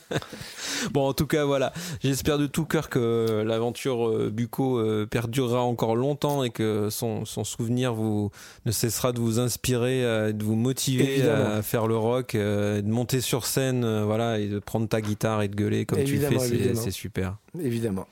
[0.91, 1.74] bon, en tout cas, voilà.
[2.03, 7.26] J'espère de tout cœur que l'aventure euh, Bucco euh, perdurera encore longtemps et que son,
[7.26, 8.32] son souvenir vous
[8.65, 11.55] ne cessera de vous inspirer, euh, de vous motiver Évidemment.
[11.57, 15.01] à faire le rock, euh, de monter sur scène, euh, voilà, et de prendre ta
[15.01, 16.76] guitare et de gueuler comme Évidemment, tu fais.
[16.76, 17.38] C'est super.
[17.57, 18.07] Évidemment.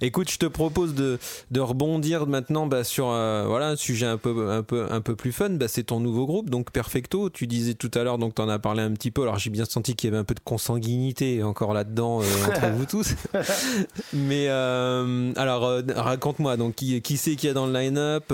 [0.00, 1.18] Écoute, je te propose de,
[1.50, 5.16] de rebondir maintenant bah, sur euh, voilà un sujet un peu un peu un peu
[5.16, 5.50] plus fun.
[5.50, 7.30] Bah, c'est ton nouveau groupe, donc Perfecto.
[7.30, 9.22] Tu disais tout à l'heure, donc t'en as parlé un petit peu.
[9.22, 12.70] Alors j'ai bien senti qu'il y avait un peu de consanguinité encore là-dedans euh, entre
[12.72, 13.14] vous tous.
[14.12, 18.32] Mais euh, alors euh, raconte-moi donc qui qui c'est qu'il y a dans le line-up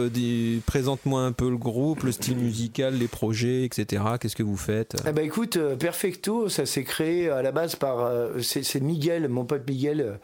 [0.67, 4.03] Présente-moi un peu le groupe, le style musical, les projets, etc.
[4.21, 4.97] Qu'est-ce que vous faites?
[5.07, 9.29] Eh ben écoute, Perfecto, ça s'est créé à la base par euh, c'est c'est Miguel,
[9.29, 10.15] mon pote Miguel, euh,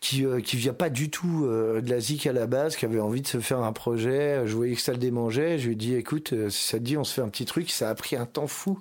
[0.00, 2.84] qui euh, qui vient pas du tout euh, de la zik à la base, qui
[2.84, 4.42] avait envie de se faire un projet.
[4.46, 5.58] Je voyais que ça le démangeait.
[5.58, 7.70] Je lui ai dit, écoute, euh, ça te dit, on se fait un petit truc.
[7.70, 8.78] Ça a pris un temps fou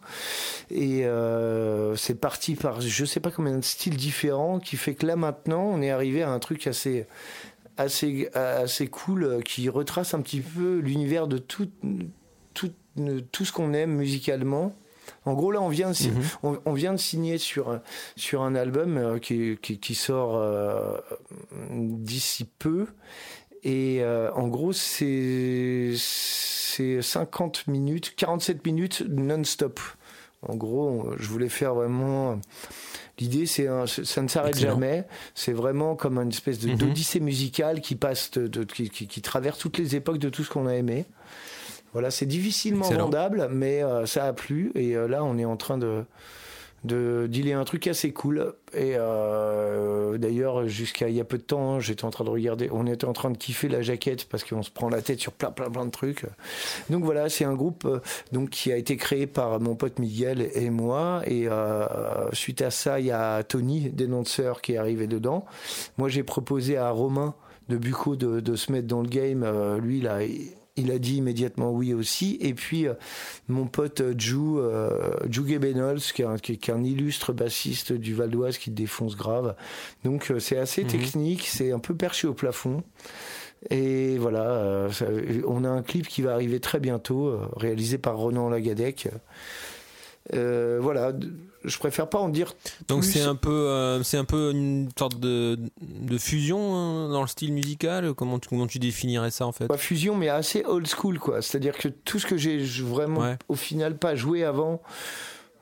[0.72, 1.04] et
[1.96, 5.64] c'est parti par je sais pas combien de styles différents, qui fait que là maintenant,
[5.64, 7.06] on est arrivé à un truc assez
[7.78, 11.70] assez assez cool qui retrace un petit peu l'univers de tout
[12.54, 12.72] tout
[13.32, 14.74] tout ce qu'on aime musicalement.
[15.26, 16.24] En gros, là, on vient de, Mhm.
[16.44, 17.82] on, on vient de signer sur, un-
[18.16, 20.98] sur un album euh, qui, qui, qui sort euh,
[21.72, 22.88] d'ici peu.
[23.64, 29.80] Et euh, en gros, c'est c'est 50 minutes, 47 minutes non-stop.
[30.48, 32.40] En gros, je voulais faire vraiment.
[33.20, 35.06] L'idée, c'est ça ne s'arrête jamais.
[35.36, 36.76] C'est vraiment comme une espèce Mhm.
[36.78, 40.46] d'odyssée musicale qui passe, de, de- qui, qui- qui traverse toutes les époques de tout
[40.46, 41.06] ce qu'on a aimé.
[41.94, 43.06] Voilà, c'est difficilement Excellent.
[43.06, 44.72] vendable, mais euh, ça a plu.
[44.76, 46.04] Et euh, là, on est en train de
[46.84, 48.54] de dealer un truc assez cool.
[48.74, 52.30] Et euh, d'ailleurs, jusqu'à il y a peu de temps, hein, j'étais en train de
[52.30, 55.20] regarder, on était en train de kiffer la jaquette parce qu'on se prend la tête
[55.20, 56.26] sur plein, plein, plein de trucs.
[56.90, 58.00] Donc voilà, c'est un groupe euh,
[58.32, 61.22] donc qui a été créé par mon pote Miguel et moi.
[61.26, 61.86] Et euh,
[62.34, 65.46] suite à ça, il y a Tony, dénonceur, qui est arrivé dedans.
[65.98, 67.34] Moi, j'ai proposé à Romain
[67.68, 69.46] de Bucco de, de se mettre dans le game.
[69.80, 72.38] Lui, là, il, il a dit immédiatement oui aussi.
[72.42, 72.94] Et puis, euh,
[73.48, 76.84] mon pote euh, Jou, euh, Jou Gebenols, qui est, un, qui, est- qui est un
[76.84, 79.56] illustre bassiste du Val d'Oise qui défonce grave.
[80.04, 80.90] Donc, euh, c'est assez Mhm.
[80.90, 82.84] technique, c'est un peu perché au plafond.
[83.70, 85.08] Et voilà, euh, ça-
[85.46, 89.10] on a un clip qui va arriver très bientôt, euh, réalisé par Ronan Lagadec.
[90.34, 91.12] Euh, voilà,
[91.66, 92.54] je préfère pas en dire.
[92.88, 97.22] Donc c'est un peu, euh, c'est un peu une sorte de, de fusion hein, dans
[97.22, 98.14] le style musical?
[98.14, 99.68] Comment tu, comment tu définirais ça en fait?
[99.68, 101.42] Pas fusion, mais assez old school, quoi.
[101.42, 103.38] C'est-à-dire que tout ce que j'ai vraiment, Ouais.
[103.48, 104.82] au final, pas joué avant,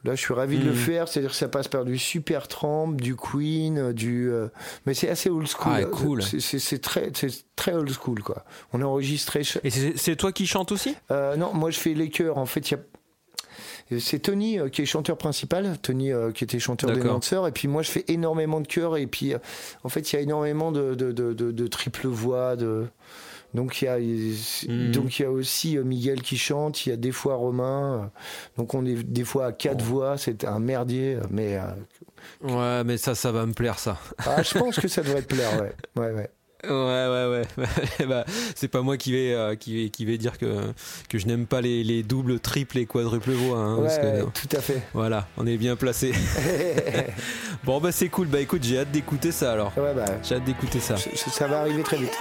[0.04, 0.78] là, je suis ravi de le Mhm.
[0.78, 1.08] faire.
[1.08, 4.30] C'est-à-dire que ça passe par du Super Tramp, du Queen, euh, du.
[4.32, 4.48] euh,
[4.86, 5.74] mais c'est assez old school.
[5.76, 6.22] Ah, cool.
[6.22, 8.46] C'est- très, c'est très old school, quoi.
[8.74, 9.42] On a enregistré.
[9.64, 10.96] Et c'est toi qui chantes aussi?
[11.12, 12.38] Euh, non, moi, je fais les chœurs.
[12.38, 12.80] En fait, il y a.
[14.00, 17.52] C'est Tony euh, qui est chanteur principal, Tony euh, qui était chanteur des danseurs, et
[17.52, 19.38] puis moi je fais énormément de chœurs, et puis euh,
[19.84, 22.88] en fait il y a énormément de, de, de, de- de triple voix, de...
[23.54, 24.92] donc il y a Mhm.
[24.92, 28.04] donc il y a aussi euh, Miguel qui chante, il y a des fois Romain,
[28.04, 28.08] euh,
[28.58, 31.62] donc on est des fois à quatre voix, c'est un merdier, euh, mais euh,
[32.44, 33.98] Ouais, mais ça, ça va me plaire ça.
[34.26, 36.30] ah, je pense que ça devrait te plaire, ouais, ouais, ouais.
[36.64, 38.06] Ouais, ouais, ouais.
[38.08, 40.72] bah, c'est pas moi qui vais, euh, qui vais, qui vais dire que,
[41.10, 43.58] que je n'aime pas les, les doubles, triples et quadruples voix.
[43.60, 44.82] hein, parce Ouais, que, tout à fait.
[44.94, 46.12] voilà, on est bien placé.
[47.64, 48.28] bon, bah c'est cool.
[48.28, 49.72] Bah écoute, j'ai hâte d'écouter ça alors.
[49.78, 50.98] ouais, bah, J'ai hâte d'écouter ça.
[50.98, 52.12] ça, ça va arriver très vite.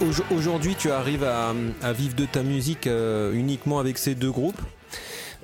[0.00, 4.60] Aujourd'hui, tu arrives à, à vivre de ta musique euh, uniquement avec ces deux groupes?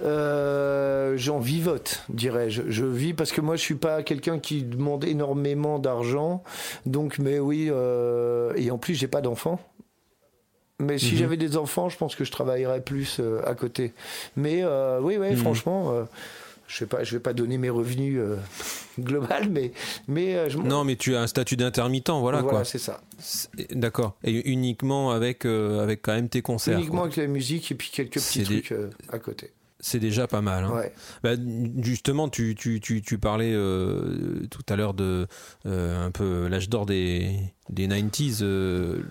[0.04, 2.62] Euh, J'en vivote, dirais-je.
[2.68, 6.42] Je vis parce que moi, je suis pas quelqu'un qui demande énormément d'argent.
[6.86, 9.60] Donc, mais oui, euh, et en plus, j'ai pas d'enfants.
[10.80, 11.18] Mais si Mhm.
[11.18, 13.92] j'avais des enfants, je pense que je travaillerais plus euh, à côté.
[14.36, 15.36] Mais euh, oui, oui, Mhm.
[15.36, 15.92] franchement,
[16.66, 18.36] je sais pas, je vais pas donner mes revenus euh,
[19.00, 19.72] global, mais
[20.08, 22.64] mais euh, je Non, mais tu as un statut d'intermittent, voilà, quoi.
[22.64, 23.00] c'est ça.
[23.70, 24.16] D'accord.
[24.24, 26.78] Et uniquement avec, euh, avec quand même tes concerts.
[26.78, 27.06] Uniquement quoi.
[27.06, 29.50] avec la musique et puis quelques petits des- trucs euh, à côté.
[29.86, 30.64] C'est déjà pas mal.
[30.64, 30.72] hein.
[30.74, 30.92] Ouais.
[31.22, 31.32] Bah,
[31.82, 35.26] justement, tu, tu, tu, tu parlais euh, tout à l'heure de
[35.66, 37.36] euh, un peu l'âge d'or des,
[37.68, 39.02] des 90s euh,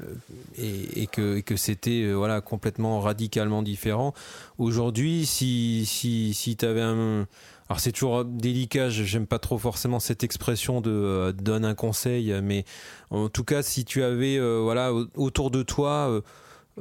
[0.57, 4.15] et, et que, et que c'était voilà, complètement radicalement différent.
[4.57, 7.27] Aujourd'hui, si, si, si tu avais un.
[7.69, 12.33] Alors, c'est toujours délicat, j'aime pas trop forcément cette expression de euh, donne un conseil,
[12.43, 12.65] mais
[13.11, 16.21] en tout cas, si tu avais euh, voilà, au- autour de toi.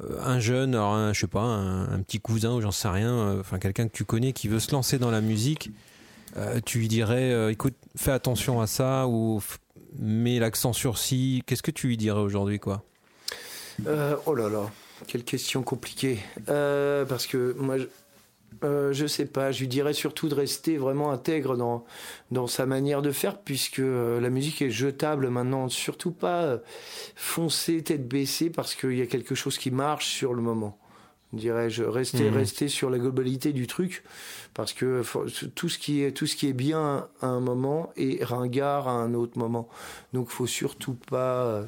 [0.00, 3.12] Euh, un jeune, alors un, je sais pas, un, petit cousin ou j'en sais rien,
[3.12, 5.70] euh, enfin quelqu'un que tu connais qui veut se lancer dans la musique,
[6.36, 9.42] euh, tu lui dirais, écoute, fais attention à ça ou
[9.98, 11.42] mets l'accent sur ci.
[11.46, 12.82] Qu'est-ce que tu lui dirais aujourd'hui, quoi?
[14.26, 14.70] Oh là là,
[15.06, 16.18] quelle question compliquée.
[16.46, 17.76] Parce que moi,
[18.64, 21.84] euh, je sais pas, je lui dirais surtout de rester vraiment intègre dans,
[22.30, 25.68] dans sa manière de faire, puisque euh, la musique est jetable maintenant.
[25.68, 26.58] Surtout pas euh,
[27.16, 30.78] foncer tête baissée, parce qu'il y a quelque chose qui marche sur le moment.
[31.32, 32.36] Dirais-je, rester, Mhm.
[32.36, 34.04] rester sur la globalité du truc,
[34.52, 35.02] parce que
[35.54, 38.92] tout ce qui est, tout ce qui est bien à un moment est ringard à
[38.92, 39.68] un autre moment.
[40.12, 41.66] Donc, faut surtout pas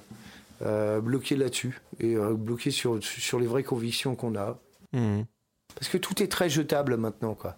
[0.62, 4.58] euh, bloquer là-dessus et bloquer sur, sur les vraies convictions qu'on a.
[4.92, 5.24] Mhm.
[5.74, 7.56] Parce que tout est très jetable maintenant, quoi.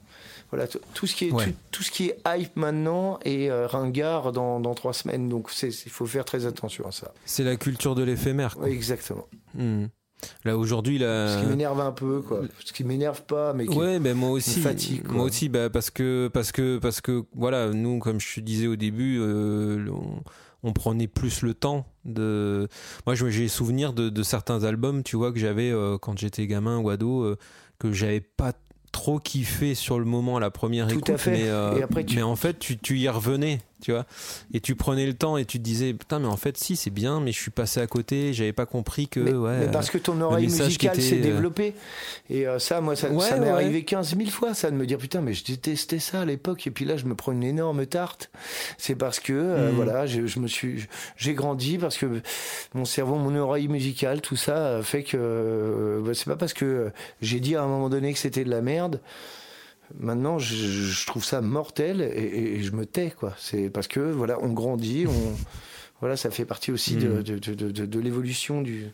[0.50, 1.46] Voilà, tout ce qui est, Ouais.
[1.46, 5.28] tout, tout ce qui est hype maintenant est euh, ringard dans, dans trois semaines.
[5.28, 7.12] Donc, il faut faire très attention à ça.
[7.24, 8.56] C'est la culture de l'éphémère.
[8.64, 9.26] exactement.
[9.54, 9.88] Mhm.
[10.44, 11.28] Là aujourd'hui, là.
[11.36, 12.40] Ce qui m'énerve un peu, quoi.
[12.64, 13.76] Ce qui m'énerve pas, mais qui...
[13.76, 14.60] Ouais, ben moi aussi.
[14.60, 15.12] fatigue, quoi.
[15.14, 18.66] moi aussi, bah, parce que parce que parce que voilà, nous, comme je te disais
[18.66, 20.22] au début, euh, on,
[20.62, 22.66] on prenait plus le temps de.
[23.04, 26.78] Moi, j'ai souvenir de, de certains albums, tu vois, que j'avais euh, quand j'étais gamin
[26.78, 27.36] ou ado, euh,
[27.78, 28.52] que j'avais pas
[28.92, 31.30] trop kiffé sur le moment la première Tout écoute, à fait.
[31.32, 33.60] mais euh, Et après, tu- mais en fait, tu, tu y revenais.
[33.82, 34.06] Tu vois.
[34.54, 36.90] Et tu prenais le temps et tu te disais, putain, mais en fait, si, c'est
[36.90, 39.58] bien, mais je suis passé à côté, j'avais pas compris que, mais, ouais.
[39.60, 41.74] mais parce que ton oreille musicale s'est euh, développée.
[42.30, 43.50] Et euh, ça, moi, ça, Ouais, ça m'est ouais.
[43.52, 46.66] arrivé 15 000 fois, ça, de me dire putain, mais je détestais ça à l'époque.
[46.66, 48.30] Et puis là, je me prends une énorme tarte.
[48.78, 49.76] C'est parce que, euh, Mhm.
[49.76, 52.06] voilà, je, je me suis, j'ai grandi parce que
[52.74, 56.90] mon cerveau, mon oreille musicale, tout ça fait que euh, bah, c'est pas parce que
[57.20, 59.00] j'ai dit à un moment donné que c'était de la merde.
[59.98, 63.34] Maintenant, je, je trouve ça mortel et, et- et je me tais, quoi.
[63.38, 65.12] C'est parce que, voilà, on grandit, on,
[66.00, 67.22] voilà, ça fait partie aussi de, Mhm.
[67.22, 68.86] de, de, de- de- de l'évolution du,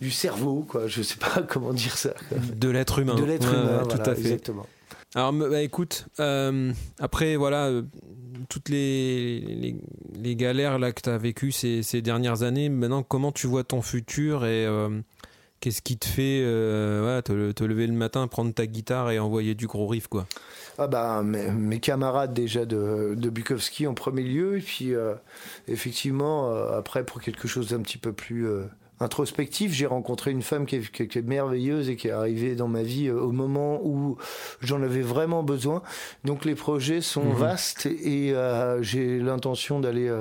[0.00, 0.86] du cerveau, quoi.
[0.88, 2.14] Je sais pas comment dire ça.
[2.28, 2.38] quoi.
[2.38, 3.14] de l'être humain.
[3.14, 4.20] De l'être Ouais, humain, ouais, voilà, tout à fait.
[4.22, 4.66] exactement.
[5.14, 7.82] Alors, bah, écoute, euh, après, voilà, euh,
[8.48, 9.76] toutes les, les,
[10.20, 13.62] les galères là, que tu as vécues ces, ces dernières années, maintenant, comment tu vois
[13.62, 14.88] ton futur et euh,
[15.64, 19.54] qu'est-ce qui te fait euh, te, te lever le matin, prendre ta guitare et envoyer
[19.54, 20.26] du gros riff, quoi?
[20.76, 25.14] Ah bah, mes, mes camarades déjà de, de Bukowski en premier lieu, et puis euh,
[25.66, 28.46] effectivement, euh, après, pour quelque chose d'un petit peu plus
[29.00, 32.12] introspectif, j'ai rencontré une femme qui est, qui est- qui est merveilleuse et qui est
[32.12, 34.16] arrivée dans ma vie au moment où
[34.60, 35.82] j'en avais vraiment besoin.
[36.24, 37.34] Donc les projets sont Mhm.
[37.34, 38.34] vastes et
[38.82, 40.12] j'ai l'intention d'aller...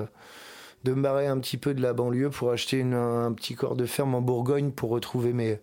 [0.84, 3.76] de me barrer un petit peu de la banlieue pour acheter une- un petit corps
[3.76, 5.60] de ferme en Bourgogne pour retrouver mes,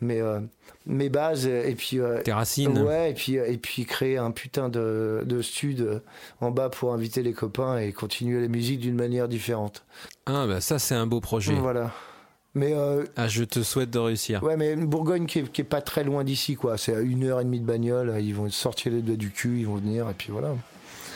[0.00, 0.40] mes, euh,
[0.86, 4.68] mes bases et puis euh, Tes racines Ouais, et puis, et puis créer un putain
[4.68, 6.02] de, de stud
[6.40, 9.84] en bas pour inviter les copains et continuer la musique d'une manière différente.
[10.26, 11.54] Ah, bah ça, c'est un beau projet.
[11.54, 11.90] Voilà.
[12.54, 14.42] Mais euh, Ah, je te souhaite de réussir.
[14.42, 16.76] ouais, mais une Bourgogne qui est, qui est pas très loin d'ici, quoi.
[16.76, 18.14] C'est à une heure et demie de bagnole.
[18.20, 20.54] Ils vont sortir les doigts du cul, ils vont venir, et puis voilà.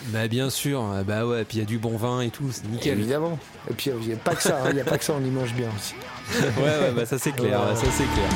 [0.06, 2.44] Bah, bien sûr, Ah, bah ouais, puis il y a du bon vin et tout,
[2.52, 2.98] c'est nickel.
[2.98, 3.38] Évidemment.
[3.70, 4.58] Et puis il n'y a pas que ça.
[4.62, 5.14] hein, Il n'y a pas que ça.
[5.20, 5.94] On y mange bien aussi.
[6.58, 7.74] ouais, ouais, bah ça, c'est clair, Ouais.
[7.76, 8.28] ça, c'est clair.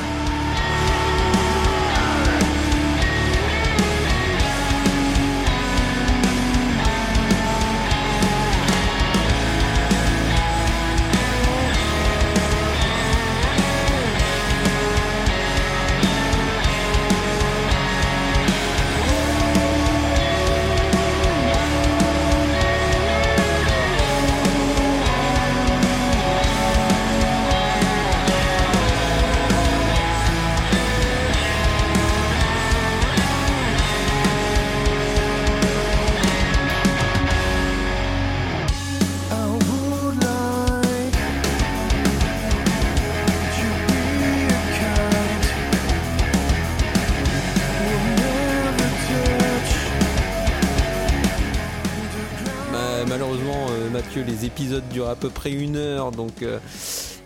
[56.01, 56.59] Heure, donc euh,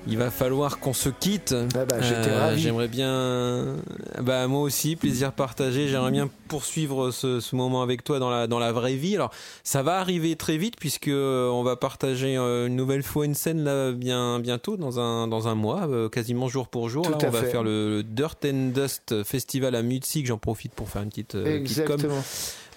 [0.08, 1.56] il va falloir qu'on se quitte.
[1.76, 2.56] Ah bah, Euh.
[2.58, 3.76] J'aimerais bien,
[4.22, 5.88] bah moi aussi, plaisir partagé.
[5.88, 9.16] J'aimerais bien poursuivre ce, ce moment avec toi dans la dans la vraie vie.
[9.16, 9.32] Alors,
[9.64, 13.64] ça va arriver très vite puisque euh, on va partager une nouvelle fois une scène
[13.64, 17.10] là bien bientôt dans un dans un mois, quasiment jour pour jour.
[17.10, 20.28] Là, on va faire le, le Dirt and Dust Festival à Mutzig.
[20.28, 21.98] J'en profite pour faire une petite, petite com.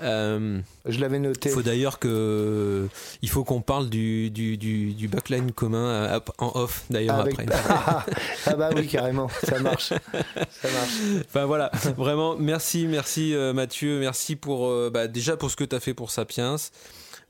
[0.00, 1.48] Euh, Je l'avais noté.
[1.48, 2.88] il faut d'ailleurs que
[3.22, 7.46] il faut qu'on parle du, du, du, du backline commun en off d'ailleurs après.
[7.68, 8.04] ah,
[8.46, 9.28] ah bah oui, carrément.
[9.44, 9.88] Ça marche.
[9.88, 11.24] Ça marche.
[11.26, 15.64] Enfin voilà, vraiment merci, merci euh, Mathieu, merci pour euh, bah, déjà pour ce que
[15.64, 16.56] tu as fait pour Sapiens,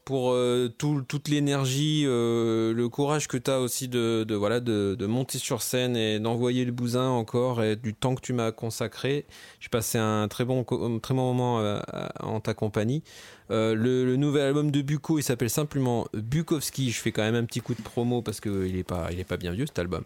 [0.09, 4.97] pour euh, tout- toute l'énergie, euh, le courage que tu as aussi de, voilà, de,
[5.05, 9.27] monter sur scène et d'envoyer le bousin encore et du temps que tu m'as consacré.
[9.61, 11.79] J'ai passé un très bon, très bon moment euh,
[12.21, 13.03] en ta compagnie.
[13.51, 16.91] Le, nouvel album de Buko, il s'appelle simplement Bukowski.
[16.91, 19.37] Je fais quand même un petit coup de promo parce qu'il n'est pas, il pas
[19.37, 20.05] bien vieux cet album.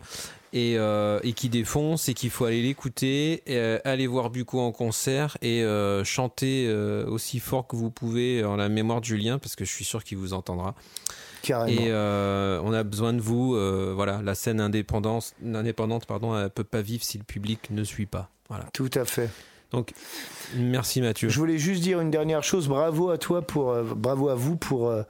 [0.52, 4.70] Et, euh, et qui défonce et qu'il faut aller l'écouter, euh, aller voir Buko en
[4.70, 6.70] concert et euh, chanter
[7.06, 10.04] aussi fort que vous pouvez en la mémoire de Julien parce que je suis sûr
[10.04, 10.74] qu'il vous entendra.
[11.42, 11.80] Carrément.
[11.80, 13.54] Et on a besoin de vous.
[13.94, 18.06] voilà, la scène indépendante, indépendante pardon, elle peut pas vivre si le public ne suit
[18.06, 18.30] pas.
[18.48, 18.66] Voilà.
[18.72, 19.30] Tout à fait.
[19.72, 19.92] Donc,
[20.54, 21.30] merci Mathieu.
[21.30, 22.68] Je voulais juste dire une dernière chose.
[22.68, 25.02] Bravo à toi pour, euh, bravo à vous pour, euh,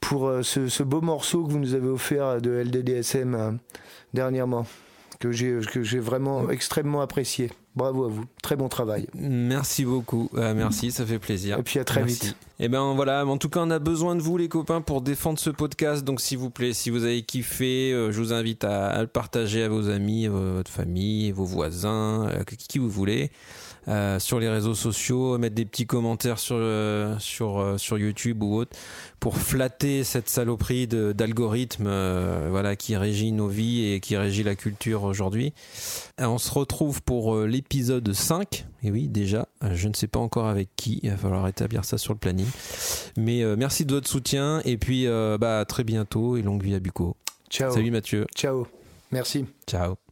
[0.00, 3.52] pour euh, ce, ce beau morceau que vous nous avez offert de LDDSM euh,
[4.14, 4.66] dernièrement,
[5.18, 7.50] que j'ai, que j'ai vraiment extrêmement apprécié.
[7.76, 8.24] Bravo à vous.
[8.42, 9.06] Très bon travail.
[9.14, 10.28] Merci beaucoup.
[10.34, 11.58] Euh, merci, ça fait plaisir.
[11.58, 12.26] Et puis à très Merci.
[12.26, 12.36] vite.
[12.58, 15.38] Et ben voilà, en tout cas, on a besoin de vous, les copains, pour défendre
[15.38, 16.04] ce podcast.
[16.04, 19.06] Donc, s'il vous plaît, si vous avez kiffé, euh, je vous invite à, à le
[19.06, 23.30] partager à vos amis, à votre famille, vos voisins, euh, qui vous voulez.
[24.18, 26.60] Sur les réseaux sociaux, mettre des petits commentaires sur
[27.18, 28.76] sur sur YouTube ou autre
[29.20, 34.56] pour flatter cette saloperie d'algorithme euh, voilà qui régit nos vies et qui régit la
[34.56, 35.52] culture aujourd'hui.
[36.20, 38.66] Euh, On se retrouve pour euh, l'épisode l'épisode 5.
[38.82, 41.00] Et oui, déjà, je ne sais pas encore avec qui.
[41.02, 42.46] Il va falloir établir ça sur le planning.
[43.16, 44.60] Mais euh, merci de votre soutien.
[44.64, 47.16] Et puis, bah, à très bientôt et longue vie à Buco.
[47.48, 47.72] Ciao.
[47.72, 48.26] Salut Mathieu.
[48.34, 48.66] Ciao.
[49.12, 49.46] Merci.
[49.66, 50.09] Ciao.